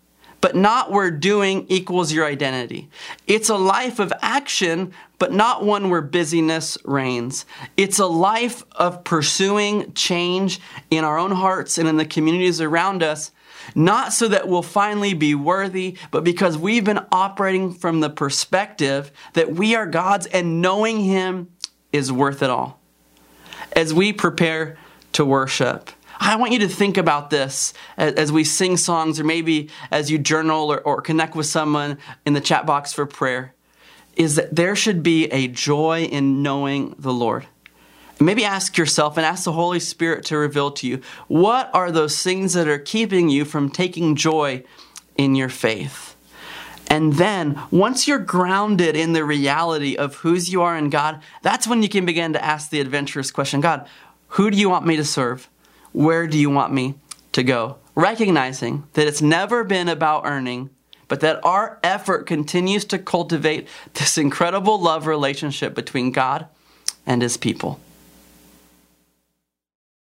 but 0.40 0.56
not 0.56 0.90
where 0.90 1.10
doing 1.10 1.66
equals 1.68 2.12
your 2.12 2.24
identity. 2.24 2.88
It's 3.26 3.48
a 3.48 3.56
life 3.56 3.98
of 3.98 4.12
action, 4.22 4.92
but 5.18 5.32
not 5.32 5.64
one 5.64 5.90
where 5.90 6.00
busyness 6.00 6.78
reigns. 6.84 7.44
It's 7.76 7.98
a 7.98 8.06
life 8.06 8.64
of 8.72 9.04
pursuing 9.04 9.92
change 9.92 10.60
in 10.90 11.04
our 11.04 11.18
own 11.18 11.32
hearts 11.32 11.78
and 11.78 11.88
in 11.88 11.96
the 11.96 12.06
communities 12.06 12.60
around 12.60 13.02
us, 13.02 13.32
not 13.74 14.12
so 14.12 14.28
that 14.28 14.48
we'll 14.48 14.62
finally 14.62 15.14
be 15.14 15.34
worthy, 15.34 15.96
but 16.10 16.24
because 16.24 16.56
we've 16.56 16.84
been 16.84 17.04
operating 17.12 17.72
from 17.72 18.00
the 18.00 18.10
perspective 18.10 19.12
that 19.34 19.52
we 19.52 19.74
are 19.74 19.86
God's 19.86 20.26
and 20.26 20.62
knowing 20.62 21.00
Him 21.00 21.50
is 21.92 22.10
worth 22.10 22.42
it 22.42 22.50
all. 22.50 22.80
As 23.72 23.92
we 23.92 24.12
prepare 24.12 24.78
to 25.12 25.24
worship, 25.24 25.90
I 26.22 26.36
want 26.36 26.52
you 26.52 26.58
to 26.60 26.68
think 26.68 26.98
about 26.98 27.30
this 27.30 27.72
as, 27.96 28.12
as 28.14 28.30
we 28.30 28.44
sing 28.44 28.76
songs, 28.76 29.18
or 29.18 29.24
maybe 29.24 29.70
as 29.90 30.10
you 30.10 30.18
journal 30.18 30.70
or, 30.70 30.80
or 30.82 31.00
connect 31.00 31.34
with 31.34 31.46
someone 31.46 31.98
in 32.26 32.34
the 32.34 32.40
chat 32.42 32.66
box 32.66 32.92
for 32.92 33.06
prayer, 33.06 33.54
is 34.16 34.36
that 34.36 34.54
there 34.54 34.76
should 34.76 35.02
be 35.02 35.24
a 35.32 35.48
joy 35.48 36.04
in 36.04 36.42
knowing 36.42 36.94
the 36.98 37.12
Lord. 37.12 37.46
Maybe 38.20 38.44
ask 38.44 38.76
yourself 38.76 39.16
and 39.16 39.24
ask 39.24 39.44
the 39.44 39.52
Holy 39.52 39.80
Spirit 39.80 40.26
to 40.26 40.36
reveal 40.36 40.70
to 40.72 40.86
you 40.86 41.00
what 41.26 41.70
are 41.72 41.90
those 41.90 42.22
things 42.22 42.52
that 42.52 42.68
are 42.68 42.78
keeping 42.78 43.30
you 43.30 43.46
from 43.46 43.70
taking 43.70 44.14
joy 44.14 44.62
in 45.16 45.34
your 45.34 45.48
faith. 45.48 46.14
And 46.86 47.14
then, 47.14 47.58
once 47.70 48.06
you're 48.06 48.18
grounded 48.18 48.96
in 48.96 49.14
the 49.14 49.24
reality 49.24 49.96
of 49.96 50.16
whose 50.16 50.52
you 50.52 50.60
are 50.60 50.76
in 50.76 50.90
God, 50.90 51.22
that's 51.40 51.66
when 51.66 51.82
you 51.82 51.88
can 51.88 52.04
begin 52.04 52.34
to 52.34 52.44
ask 52.44 52.68
the 52.68 52.80
adventurous 52.80 53.30
question 53.30 53.60
God, 53.60 53.88
who 54.28 54.50
do 54.50 54.58
you 54.58 54.68
want 54.68 54.86
me 54.86 54.96
to 54.96 55.04
serve? 55.04 55.48
Where 55.92 56.26
do 56.26 56.38
you 56.38 56.50
want 56.50 56.72
me 56.72 56.94
to 57.32 57.42
go? 57.42 57.76
Recognizing 57.94 58.84
that 58.92 59.06
it's 59.06 59.22
never 59.22 59.64
been 59.64 59.88
about 59.88 60.24
earning, 60.24 60.70
but 61.08 61.20
that 61.20 61.44
our 61.44 61.78
effort 61.82 62.26
continues 62.26 62.84
to 62.86 62.98
cultivate 62.98 63.66
this 63.94 64.16
incredible 64.16 64.80
love 64.80 65.06
relationship 65.06 65.74
between 65.74 66.12
God 66.12 66.46
and 67.04 67.22
His 67.22 67.36
people. 67.36 67.80